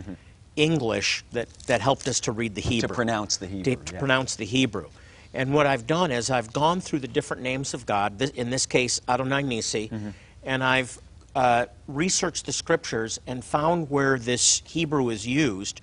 English 0.56 1.24
that, 1.32 1.48
that 1.66 1.80
helped 1.80 2.06
us 2.08 2.20
to 2.20 2.32
read 2.32 2.54
the 2.54 2.60
Hebrew. 2.60 2.78
Mm-hmm. 2.78 2.86
to 2.88 2.94
pronounce 2.94 3.36
the 3.36 3.46
Hebrew. 3.46 3.74
To, 3.76 3.84
to 3.84 3.92
yeah. 3.94 3.98
pronounce 3.98 4.36
the 4.36 4.44
Hebrew. 4.44 4.88
And 5.34 5.52
what 5.52 5.66
I've 5.66 5.86
done 5.86 6.10
is 6.10 6.30
I've 6.30 6.52
gone 6.52 6.80
through 6.80 7.00
the 7.00 7.08
different 7.08 7.42
names 7.42 7.74
of 7.74 7.84
God, 7.84 8.18
th- 8.18 8.30
in 8.32 8.50
this 8.50 8.64
case, 8.66 9.00
Adonai 9.08 9.42
Nissi, 9.42 9.90
Mm-hmm. 9.90 10.10
and 10.44 10.62
I've 10.64 10.98
uh, 11.34 11.66
researched 11.86 12.46
the 12.46 12.52
scriptures 12.52 13.20
and 13.26 13.44
found 13.44 13.90
where 13.90 14.18
this 14.18 14.62
Hebrew 14.66 15.10
is 15.10 15.26
used 15.26 15.80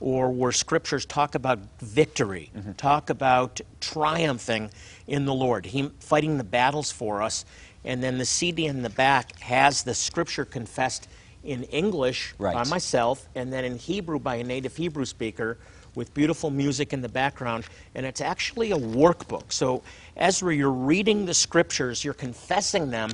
or 0.00 0.30
where 0.30 0.52
scriptures 0.52 1.06
talk 1.06 1.34
about 1.34 1.58
victory, 1.80 2.50
Mm-hmm. 2.56 2.72
talk 2.72 3.10
about 3.10 3.60
triumphing 3.80 4.70
in 5.06 5.24
the 5.24 5.34
Lord, 5.34 5.66
Him 5.66 5.92
fighting 6.00 6.38
the 6.38 6.44
battles 6.44 6.90
for 6.90 7.22
us. 7.22 7.44
And 7.84 8.02
then 8.02 8.18
the 8.18 8.24
CD 8.24 8.66
in 8.66 8.82
the 8.82 8.90
back 8.90 9.38
has 9.40 9.82
the 9.82 9.94
scripture 9.94 10.44
confessed 10.44 11.06
in 11.42 11.64
English 11.64 12.34
by 12.54 12.64
myself 12.70 13.28
and 13.34 13.52
then 13.52 13.64
in 13.64 13.76
Hebrew 13.76 14.18
by 14.18 14.36
a 14.36 14.44
native 14.44 14.76
Hebrew 14.76 15.04
speaker 15.04 15.58
with 15.94 16.12
beautiful 16.14 16.50
music 16.50 16.92
in 16.94 17.02
the 17.02 17.08
background. 17.08 17.64
And 17.94 18.06
it's 18.06 18.20
actually 18.22 18.72
a 18.72 18.76
workbook. 18.78 19.52
So, 19.52 19.82
Ezra, 20.16 20.54
you're 20.54 20.70
reading 20.70 21.26
the 21.26 21.34
scriptures, 21.34 22.02
you're 22.04 22.14
confessing 22.14 22.90
them, 22.90 23.10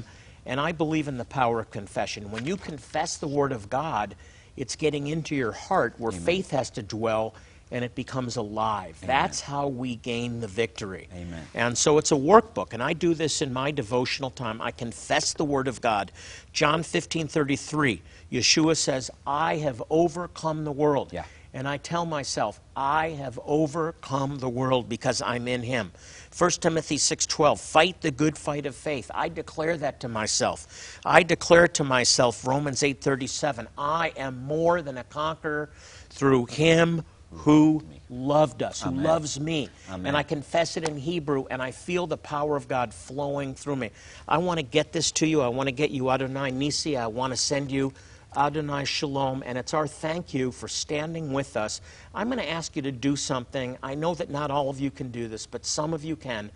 and 0.51 0.61
I 0.61 0.73
believe 0.73 1.07
in 1.07 1.17
the 1.17 1.25
power 1.25 1.61
of 1.61 1.71
confession. 1.71 2.33
When 2.33 2.45
you 2.45 2.57
confess 2.57 3.17
the 3.17 3.29
Word 3.29 3.53
of 3.53 3.71
God, 3.71 4.17
it's 4.57 4.75
getting 4.75 5.07
into 5.07 5.37
your 5.37 5.53
heart 5.53 5.95
where 5.99 6.11
faith 6.11 6.51
has 6.51 6.71
to 6.71 6.83
dwell 6.83 7.35
and 7.71 7.85
it 7.85 7.95
becomes 7.95 8.35
alive. 8.35 8.99
That's 9.01 9.41
how 9.41 9.69
we 9.69 9.95
gain 9.95 10.41
the 10.41 10.49
victory. 10.49 11.07
Amen. 11.15 11.47
And 11.55 11.79
so 11.79 11.99
it's 11.99 12.11
a 12.11 12.17
workbook, 12.17 12.73
and 12.73 12.83
I 12.83 12.95
do 12.95 13.15
this 13.15 13.43
in 13.43 13.53
my 13.53 13.71
devotional 13.71 14.31
time. 14.31 14.61
I 14.61 14.73
confess 14.73 15.35
the 15.35 15.45
Word 15.45 15.69
of 15.69 15.81
God. 15.81 16.11
John 16.53 16.83
15 16.83 17.29
33, 17.29 18.03
Yeshua 18.33 18.77
says, 18.77 19.09
I 19.25 19.59
have 19.59 19.81
overcome 19.89 20.65
the 20.65 20.73
world. 20.73 21.13
Yeah. 21.13 21.27
And 21.53 21.69
I 21.69 21.77
tell 21.77 22.07
myself, 22.07 22.61
I 22.75 23.11
have 23.11 23.39
overcome 23.45 24.39
the 24.39 24.49
world 24.49 24.89
because 24.89 25.23
I'm 25.23 25.47
in 25.47 25.63
Him. 25.63 25.93
1 26.37 26.51
Timothy 26.61 26.97
6:12, 26.97 27.59
fight 27.61 28.01
the 28.03 28.11
good 28.11 28.39
fight 28.39 28.65
of 28.65 28.77
faith. 28.77 29.11
I 29.13 29.29
declare 29.29 29.77
that 29.79 30.01
to 30.01 30.09
myself. 30.09 31.01
I 31.05 31.23
declare 31.23 31.67
to 31.69 31.85
myself 31.85 32.47
Romans 32.47 32.83
8:37, 32.83 33.67
I 33.77 34.13
am 34.17 34.45
more 34.45 34.81
than 34.81 34.97
a 34.97 35.05
conqueror 35.05 35.71
through 36.09 36.47
him 36.47 37.03
who 37.33 37.83
loved 38.09 38.63
us, 38.63 38.83
who 38.83 38.91
Amen. 38.91 39.05
loves 39.05 39.39
me. 39.39 39.69
Amen. 39.89 40.07
And 40.07 40.17
I 40.17 40.23
confess 40.23 40.77
it 40.77 40.89
in 40.89 40.97
Hebrew 40.97 41.45
and 41.51 41.63
I 41.63 41.71
feel 41.71 42.07
the 42.07 42.17
power 42.17 42.57
of 42.57 42.67
God 42.69 42.93
flowing 42.93 43.55
through 43.55 43.77
me. 43.77 43.91
I 44.27 44.39
want 44.39 44.59
to 44.59 44.65
get 44.65 44.93
this 44.93 45.13
to 45.13 45.27
you. 45.27 45.41
I 45.41 45.49
want 45.49 45.69
to 45.69 45.73
get 45.73 45.91
you 45.91 46.11
Adonai 46.11 46.51
Nissi. 46.51 46.99
I 46.99 47.07
want 47.07 47.33
to 47.33 47.37
send 47.37 47.71
you 47.71 47.93
Adonai 48.37 48.85
Shalom, 48.85 49.43
and 49.45 49.59
it's 49.59 49.75
our 49.75 49.87
thank 49.87 50.33
you 50.33 50.53
for 50.53 50.69
standing 50.69 51.33
with 51.33 51.57
us. 51.57 51.81
I'm 52.15 52.29
going 52.29 52.39
to 52.39 52.49
ask 52.49 52.77
you 52.77 52.83
to 52.83 52.93
do 52.93 53.17
something. 53.17 53.77
I 53.83 53.95
know 53.95 54.15
that 54.15 54.31
not 54.31 54.51
all 54.51 54.71
of 54.71 54.79
you 54.79 54.91
can 54.91 55.11
do 55.11 55.27
this, 55.27 55.47
but 55.47 55.67
some 55.67 55.93
of 55.93 56.05
you 56.05 56.15
can. 56.15 56.51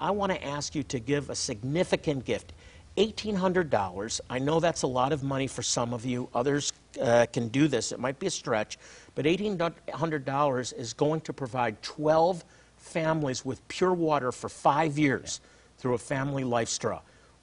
I 0.00 0.10
want 0.10 0.32
to 0.32 0.42
ask 0.42 0.74
you 0.74 0.82
to 0.84 0.98
give 0.98 1.28
a 1.28 1.34
significant 1.34 2.24
gift. 2.24 2.54
$1,800. 2.96 4.20
I 4.28 4.38
know 4.38 4.60
that's 4.60 4.82
a 4.82 4.86
lot 4.86 5.12
of 5.12 5.22
money 5.22 5.46
for 5.46 5.62
some 5.62 5.92
of 5.92 6.04
you. 6.04 6.28
Others 6.34 6.72
uh, 7.00 7.26
can 7.32 7.48
do 7.48 7.68
this. 7.68 7.92
It 7.92 8.00
might 8.00 8.18
be 8.18 8.26
a 8.26 8.30
stretch, 8.30 8.78
but 9.14 9.24
$1,800 9.24 10.78
is 10.78 10.92
going 10.92 11.20
to 11.22 11.32
provide 11.32 11.82
12 11.82 12.44
families 12.78 13.44
with 13.44 13.66
pure 13.68 13.94
water 13.94 14.32
for 14.32 14.48
five 14.48 14.98
years 14.98 15.40
through 15.78 15.94
a 15.94 15.98
family 15.98 16.44
life 16.44 16.68
straw. 16.68 17.00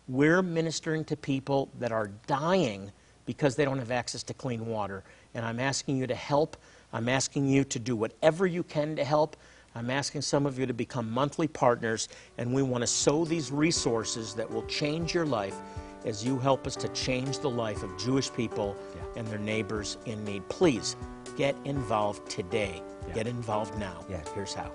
We're 0.07 0.41
ministering 0.41 1.05
to 1.05 1.15
people 1.15 1.69
that 1.79 1.91
are 1.91 2.07
dying 2.27 2.91
because 3.29 3.55
they 3.55 3.63
don't 3.63 3.77
have 3.77 3.91
access 3.91 4.23
to 4.23 4.33
clean 4.33 4.65
water. 4.65 5.03
And 5.35 5.45
I'm 5.45 5.59
asking 5.59 5.97
you 5.97 6.07
to 6.07 6.15
help. 6.15 6.57
I'm 6.91 7.07
asking 7.07 7.47
you 7.47 7.63
to 7.63 7.77
do 7.77 7.95
whatever 7.95 8.47
you 8.47 8.63
can 8.63 8.95
to 8.95 9.03
help. 9.03 9.37
I'm 9.75 9.91
asking 9.91 10.23
some 10.23 10.47
of 10.47 10.57
you 10.57 10.65
to 10.65 10.73
become 10.73 11.11
monthly 11.11 11.47
partners, 11.47 12.09
and 12.39 12.51
we 12.51 12.63
want 12.63 12.81
to 12.81 12.87
sow 12.87 13.25
these 13.25 13.51
resources 13.51 14.33
that 14.33 14.49
will 14.49 14.65
change 14.65 15.13
your 15.13 15.27
life 15.27 15.53
as 16.05 16.25
you 16.25 16.39
help 16.39 16.65
us 16.65 16.75
to 16.77 16.87
change 16.87 17.37
the 17.37 17.51
life 17.51 17.83
of 17.83 17.95
Jewish 17.99 18.33
people 18.33 18.75
Yeah. 18.95 19.19
and 19.19 19.27
their 19.27 19.37
neighbors 19.37 19.97
in 20.07 20.23
need. 20.23 20.49
Please 20.49 20.95
get 21.37 21.55
involved 21.65 22.27
today. 22.31 22.81
Yeah. 23.09 23.13
Get 23.13 23.27
involved 23.27 23.77
now. 23.77 24.03
Yeah. 24.09 24.23
Here's 24.33 24.55
how. 24.55 24.71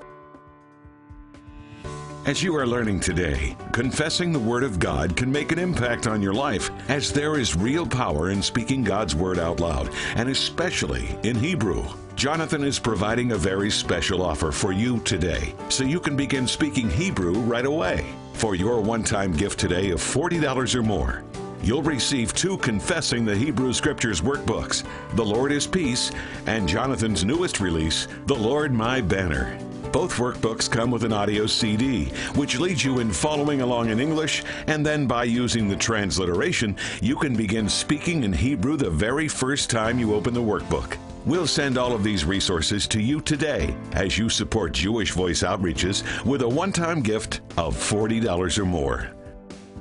As 2.27 2.43
you 2.43 2.57
are 2.57 2.67
learning 2.67 3.01
today, 3.01 3.55
confessing 3.73 4.33
the 4.33 4.39
Word 4.39 4.65
of 4.65 4.79
God 4.79 5.15
can 5.15 5.31
make 5.31 5.53
an 5.53 5.59
impact 5.59 6.07
on 6.07 6.23
your 6.23 6.33
life 6.33 6.71
as 6.89 7.13
there 7.13 7.39
is 7.39 7.55
real 7.55 7.87
power 7.87 8.31
in 8.31 8.41
speaking 8.41 8.83
God's 8.83 9.15
Word 9.15 9.39
out 9.39 9.61
loud, 9.61 9.91
and 10.17 10.31
especially 10.31 11.19
in 11.23 11.37
Hebrew. 11.37 11.85
Jonathan 12.17 12.65
is 12.65 12.79
providing 12.79 13.33
a 13.33 13.37
very 13.37 13.71
special 13.71 14.23
offer 14.23 14.53
for 14.53 14.73
you 14.73 15.01
today, 15.01 15.55
so 15.69 15.85
you 15.85 16.01
can 16.01 16.17
begin 16.17 16.47
speaking 16.47 16.89
Hebrew 16.89 17.35
right 17.41 17.67
away. 17.67 18.07
For 18.33 18.55
your 18.55 18.81
one 18.81 19.03
time 19.03 19.33
gift 19.33 19.61
today 19.61 19.91
of 19.91 20.01
$40 20.01 20.75
or 20.75 20.83
more, 20.83 21.25
you'll 21.63 21.83
receive 21.83 22.33
two 22.33 22.57
Confessing 22.57 23.27
the 23.27 23.37
Hebrew 23.37 23.75
Scriptures 23.75 24.23
workbooks 24.23 24.83
The 25.15 25.25
Lord 25.25 25.53
is 25.53 25.67
Peace 25.67 26.11
and 26.47 26.67
Jonathan's 26.67 27.23
newest 27.23 27.61
release, 27.61 28.09
The 28.25 28.35
Lord 28.35 28.73
My 28.73 29.03
Banner. 29.03 29.59
Both 29.95 30.17
workbooks 30.17 30.69
come 30.69 30.91
with 30.91 31.05
an 31.05 31.13
audio 31.13 31.47
CD, 31.47 32.07
which 32.35 32.59
leads 32.59 32.85
you 32.85 32.99
in 32.99 33.13
following 33.13 33.61
along 33.61 33.91
in 33.91 34.01
English, 34.01 34.43
and 34.67 34.85
then 34.85 35.07
by 35.07 35.23
using 35.23 35.69
the 35.69 35.77
transliteration, 35.77 36.77
you 37.01 37.15
can 37.15 37.37
begin 37.37 37.69
speaking 37.69 38.25
in 38.25 38.33
Hebrew 38.33 38.77
the 38.77 38.91
very 38.91 39.29
first 39.29 39.71
time 39.71 40.01
you 40.01 40.13
open 40.13 40.35
the 40.35 40.41
workbook. 40.41 40.97
We'll 41.27 41.47
send 41.47 41.79
all 41.79 41.93
of 41.93 42.03
these 42.03 42.25
resources 42.25 42.89
to 42.89 43.01
you 43.01 43.21
today 43.21 43.77
as 43.93 44.19
you 44.19 44.29
support 44.29 44.73
Jewish 44.73 45.13
Voice 45.13 45.45
Outreaches 45.45 46.03
with 46.25 46.43
a 46.43 46.49
one 46.49 46.73
time 46.73 47.01
gift 47.01 47.43
of 47.57 47.77
$40 47.77 48.59
or 48.59 48.65
more. 48.65 49.13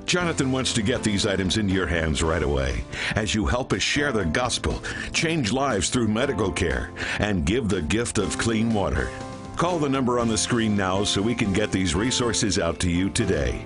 Jonathan 0.04 0.52
wants 0.52 0.72
to 0.74 0.82
get 0.82 1.02
these 1.02 1.26
items 1.26 1.56
into 1.56 1.74
your 1.74 1.88
hands 1.88 2.22
right 2.22 2.44
away 2.44 2.84
as 3.16 3.34
you 3.34 3.46
help 3.46 3.72
us 3.72 3.82
share 3.82 4.12
the 4.12 4.26
gospel, 4.26 4.80
change 5.12 5.50
lives 5.50 5.88
through 5.88 6.06
medical 6.06 6.52
care, 6.52 6.92
and 7.18 7.44
give 7.44 7.68
the 7.68 7.82
gift 7.82 8.18
of 8.18 8.38
clean 8.38 8.72
water. 8.72 9.10
Call 9.56 9.78
the 9.78 9.88
number 9.88 10.18
on 10.18 10.26
the 10.26 10.36
screen 10.36 10.76
now 10.76 11.04
so 11.04 11.22
we 11.22 11.34
can 11.34 11.52
get 11.52 11.70
these 11.70 11.94
resources 11.94 12.58
out 12.58 12.80
to 12.80 12.90
you 12.90 13.08
today. 13.08 13.64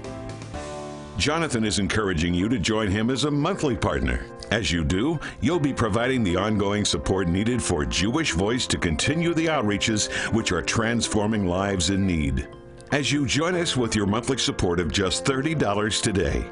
Jonathan 1.17 1.65
is 1.65 1.79
encouraging 1.79 2.35
you 2.35 2.49
to 2.49 2.59
join 2.59 2.91
him 2.91 3.11
as 3.11 3.25
a 3.25 3.31
monthly 3.31 3.77
partner. 3.77 4.27
As 4.51 4.71
you 4.71 4.85
do, 4.85 5.19
you'll 5.41 5.59
be 5.59 5.73
providing 5.73 6.23
the 6.23 6.37
ongoing 6.37 6.85
support 6.85 7.27
needed 7.27 7.63
for 7.63 7.85
Jewish 7.85 8.33
Voice 8.33 8.67
to 8.67 8.79
continue 8.79 9.35
the 9.35 9.47
outreaches 9.47 10.13
which 10.33 10.53
are 10.53 10.63
transforming 10.63 11.47
lives 11.47 11.91
in 11.91 12.07
need. 12.07 12.49
As 12.93 13.11
you 13.11 13.27
join 13.27 13.55
us 13.55 13.77
with 13.77 13.97
your 13.97 14.07
monthly 14.07 14.39
support 14.39 14.81
of 14.81 14.93
just 14.93 15.25
$30 15.25 16.03
today, 16.03 16.51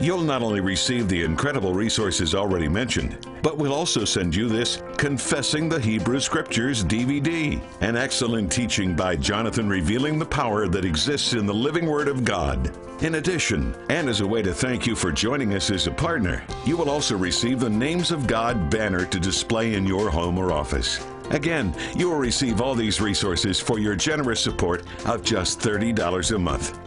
You'll 0.00 0.22
not 0.22 0.42
only 0.42 0.60
receive 0.60 1.08
the 1.08 1.22
incredible 1.22 1.72
resources 1.72 2.34
already 2.34 2.66
mentioned, 2.66 3.24
but 3.42 3.56
we'll 3.56 3.72
also 3.72 4.04
send 4.04 4.34
you 4.34 4.48
this 4.48 4.82
Confessing 4.96 5.68
the 5.68 5.78
Hebrew 5.78 6.18
Scriptures 6.18 6.84
DVD, 6.84 7.62
an 7.80 7.96
excellent 7.96 8.50
teaching 8.50 8.96
by 8.96 9.14
Jonathan 9.14 9.68
revealing 9.68 10.18
the 10.18 10.26
power 10.26 10.66
that 10.66 10.84
exists 10.84 11.34
in 11.34 11.46
the 11.46 11.54
living 11.54 11.86
Word 11.86 12.08
of 12.08 12.24
God. 12.24 12.76
In 13.04 13.14
addition, 13.16 13.72
and 13.88 14.08
as 14.08 14.20
a 14.20 14.26
way 14.26 14.42
to 14.42 14.52
thank 14.52 14.84
you 14.84 14.96
for 14.96 15.12
joining 15.12 15.54
us 15.54 15.70
as 15.70 15.86
a 15.86 15.92
partner, 15.92 16.42
you 16.66 16.76
will 16.76 16.90
also 16.90 17.16
receive 17.16 17.60
the 17.60 17.70
Names 17.70 18.10
of 18.10 18.26
God 18.26 18.68
banner 18.70 19.04
to 19.06 19.20
display 19.20 19.74
in 19.74 19.86
your 19.86 20.10
home 20.10 20.38
or 20.38 20.50
office. 20.50 21.06
Again, 21.30 21.72
you 21.96 22.10
will 22.10 22.18
receive 22.18 22.60
all 22.60 22.74
these 22.74 23.00
resources 23.00 23.60
for 23.60 23.78
your 23.78 23.94
generous 23.94 24.40
support 24.40 24.84
of 25.06 25.22
just 25.22 25.60
$30 25.60 26.34
a 26.34 26.38
month. 26.38 26.78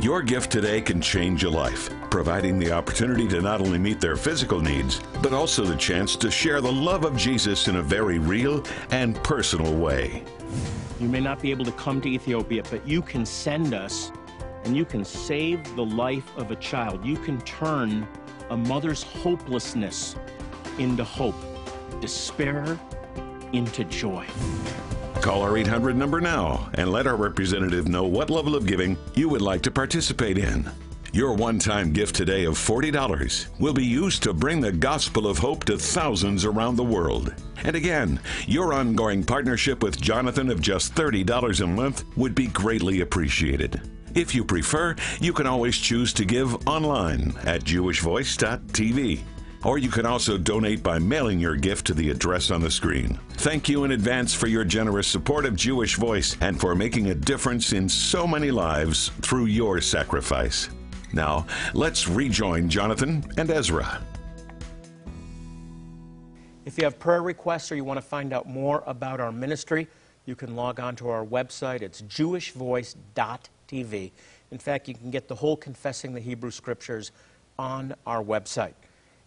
Your 0.00 0.22
gift 0.22 0.50
today 0.50 0.80
can 0.80 1.02
change 1.02 1.44
a 1.44 1.50
life, 1.50 1.90
providing 2.08 2.58
the 2.58 2.72
opportunity 2.72 3.28
to 3.28 3.42
not 3.42 3.60
only 3.60 3.78
meet 3.78 4.00
their 4.00 4.16
physical 4.16 4.58
needs, 4.58 5.02
but 5.22 5.34
also 5.34 5.62
the 5.62 5.76
chance 5.76 6.16
to 6.16 6.30
share 6.30 6.62
the 6.62 6.72
love 6.72 7.04
of 7.04 7.18
Jesus 7.18 7.68
in 7.68 7.76
a 7.76 7.82
very 7.82 8.18
real 8.18 8.64
and 8.92 9.22
personal 9.22 9.74
way. 9.76 10.24
You 10.98 11.06
may 11.06 11.20
not 11.20 11.42
be 11.42 11.50
able 11.50 11.66
to 11.66 11.72
come 11.72 12.00
to 12.00 12.08
Ethiopia, 12.08 12.62
but 12.70 12.88
you 12.88 13.02
can 13.02 13.26
send 13.26 13.74
us 13.74 14.10
and 14.64 14.74
you 14.74 14.86
can 14.86 15.04
save 15.04 15.76
the 15.76 15.84
life 15.84 16.34
of 16.38 16.50
a 16.50 16.56
child. 16.56 17.04
You 17.04 17.18
can 17.18 17.38
turn 17.42 18.08
a 18.48 18.56
mother's 18.56 19.02
hopelessness 19.02 20.16
into 20.78 21.04
hope, 21.04 21.36
despair 22.00 22.80
into 23.52 23.84
joy. 23.84 24.26
Call 25.20 25.42
our 25.42 25.58
800 25.58 25.96
number 25.96 26.18
now 26.18 26.70
and 26.74 26.90
let 26.90 27.06
our 27.06 27.16
representative 27.16 27.88
know 27.88 28.04
what 28.04 28.30
level 28.30 28.56
of 28.56 28.64
giving 28.64 28.96
you 29.14 29.28
would 29.28 29.42
like 29.42 29.60
to 29.62 29.70
participate 29.70 30.38
in. 30.38 30.70
Your 31.12 31.34
one 31.34 31.58
time 31.58 31.92
gift 31.92 32.14
today 32.14 32.44
of 32.44 32.54
$40 32.54 33.48
will 33.58 33.74
be 33.74 33.84
used 33.84 34.22
to 34.22 34.32
bring 34.32 34.62
the 34.62 34.72
gospel 34.72 35.26
of 35.26 35.36
hope 35.36 35.64
to 35.66 35.76
thousands 35.76 36.46
around 36.46 36.76
the 36.76 36.84
world. 36.84 37.34
And 37.64 37.76
again, 37.76 38.18
your 38.46 38.72
ongoing 38.72 39.22
partnership 39.22 39.82
with 39.82 40.00
Jonathan 40.00 40.48
of 40.48 40.62
just 40.62 40.94
$30 40.94 41.60
a 41.60 41.66
month 41.66 42.04
would 42.16 42.34
be 42.34 42.46
greatly 42.46 43.02
appreciated. 43.02 43.82
If 44.14 44.34
you 44.34 44.42
prefer, 44.42 44.96
you 45.20 45.34
can 45.34 45.46
always 45.46 45.76
choose 45.76 46.14
to 46.14 46.24
give 46.24 46.66
online 46.66 47.34
at 47.44 47.62
jewishvoice.tv 47.62 49.20
or 49.64 49.78
you 49.78 49.90
can 49.90 50.06
also 50.06 50.38
donate 50.38 50.82
by 50.82 50.98
mailing 50.98 51.38
your 51.38 51.56
gift 51.56 51.86
to 51.86 51.94
the 51.94 52.10
address 52.10 52.50
on 52.50 52.60
the 52.60 52.70
screen. 52.70 53.18
Thank 53.34 53.68
you 53.68 53.84
in 53.84 53.92
advance 53.92 54.34
for 54.34 54.46
your 54.46 54.64
generous 54.64 55.06
support 55.06 55.44
of 55.44 55.56
Jewish 55.56 55.96
Voice 55.96 56.36
and 56.40 56.60
for 56.60 56.74
making 56.74 57.10
a 57.10 57.14
difference 57.14 57.72
in 57.72 57.88
so 57.88 58.26
many 58.26 58.50
lives 58.50 59.10
through 59.20 59.46
your 59.46 59.80
sacrifice. 59.80 60.70
Now, 61.12 61.46
let's 61.74 62.08
rejoin 62.08 62.68
Jonathan 62.68 63.24
and 63.36 63.50
Ezra. 63.50 64.00
If 66.64 66.78
you 66.78 66.84
have 66.84 66.98
prayer 66.98 67.22
requests 67.22 67.72
or 67.72 67.76
you 67.76 67.84
want 67.84 67.98
to 67.98 68.06
find 68.06 68.32
out 68.32 68.48
more 68.48 68.82
about 68.86 69.20
our 69.20 69.32
ministry, 69.32 69.88
you 70.26 70.36
can 70.36 70.54
log 70.54 70.78
on 70.78 70.94
to 70.96 71.08
our 71.08 71.24
website. 71.24 71.82
It's 71.82 72.02
jewishvoice.tv. 72.02 74.10
In 74.50 74.58
fact, 74.58 74.88
you 74.88 74.94
can 74.94 75.10
get 75.10 75.26
the 75.26 75.34
whole 75.34 75.56
Confessing 75.56 76.14
the 76.14 76.20
Hebrew 76.20 76.50
Scriptures 76.50 77.12
on 77.58 77.94
our 78.06 78.22
website. 78.22 78.74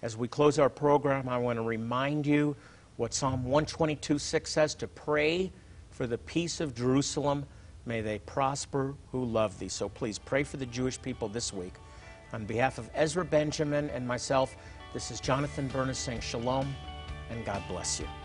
As 0.04 0.18
we 0.18 0.28
close 0.28 0.60
our 0.60 0.70
program, 0.70 1.30
I 1.30 1.38
want 1.38 1.56
to 1.58 1.64
remind 1.64 2.28
you 2.28 2.58
what 2.98 3.14
Psalm 3.14 3.46
122 3.46 4.20
6 4.20 4.52
says 4.52 4.76
to 4.76 4.88
pray 4.88 5.50
for 5.92 6.08
the 6.08 6.18
peace 6.18 6.60
of 6.60 6.76
Jerusalem. 6.76 7.46
May 7.86 8.02
they 8.02 8.20
prosper 8.20 8.96
who 9.14 9.24
love 9.24 9.58
thee. 9.60 9.70
So 9.70 9.88
please 9.88 10.20
pray 10.20 10.44
for 10.44 10.58
the 10.58 10.66
Jewish 10.66 11.02
people 11.02 11.30
this 11.30 11.54
week. 11.54 11.76
On 12.34 12.44
behalf 12.44 12.80
of 12.80 12.90
Ezra 12.94 13.24
Benjamin 13.24 13.90
and 13.92 14.06
myself, 14.06 14.58
this 14.94 15.10
is 15.10 15.22
Jonathan 15.22 15.70
Bernis 15.70 16.00
saying 16.00 16.20
shalom 16.20 16.76
and 17.30 17.46
God 17.46 17.64
bless 17.70 18.02
you. 18.02 18.23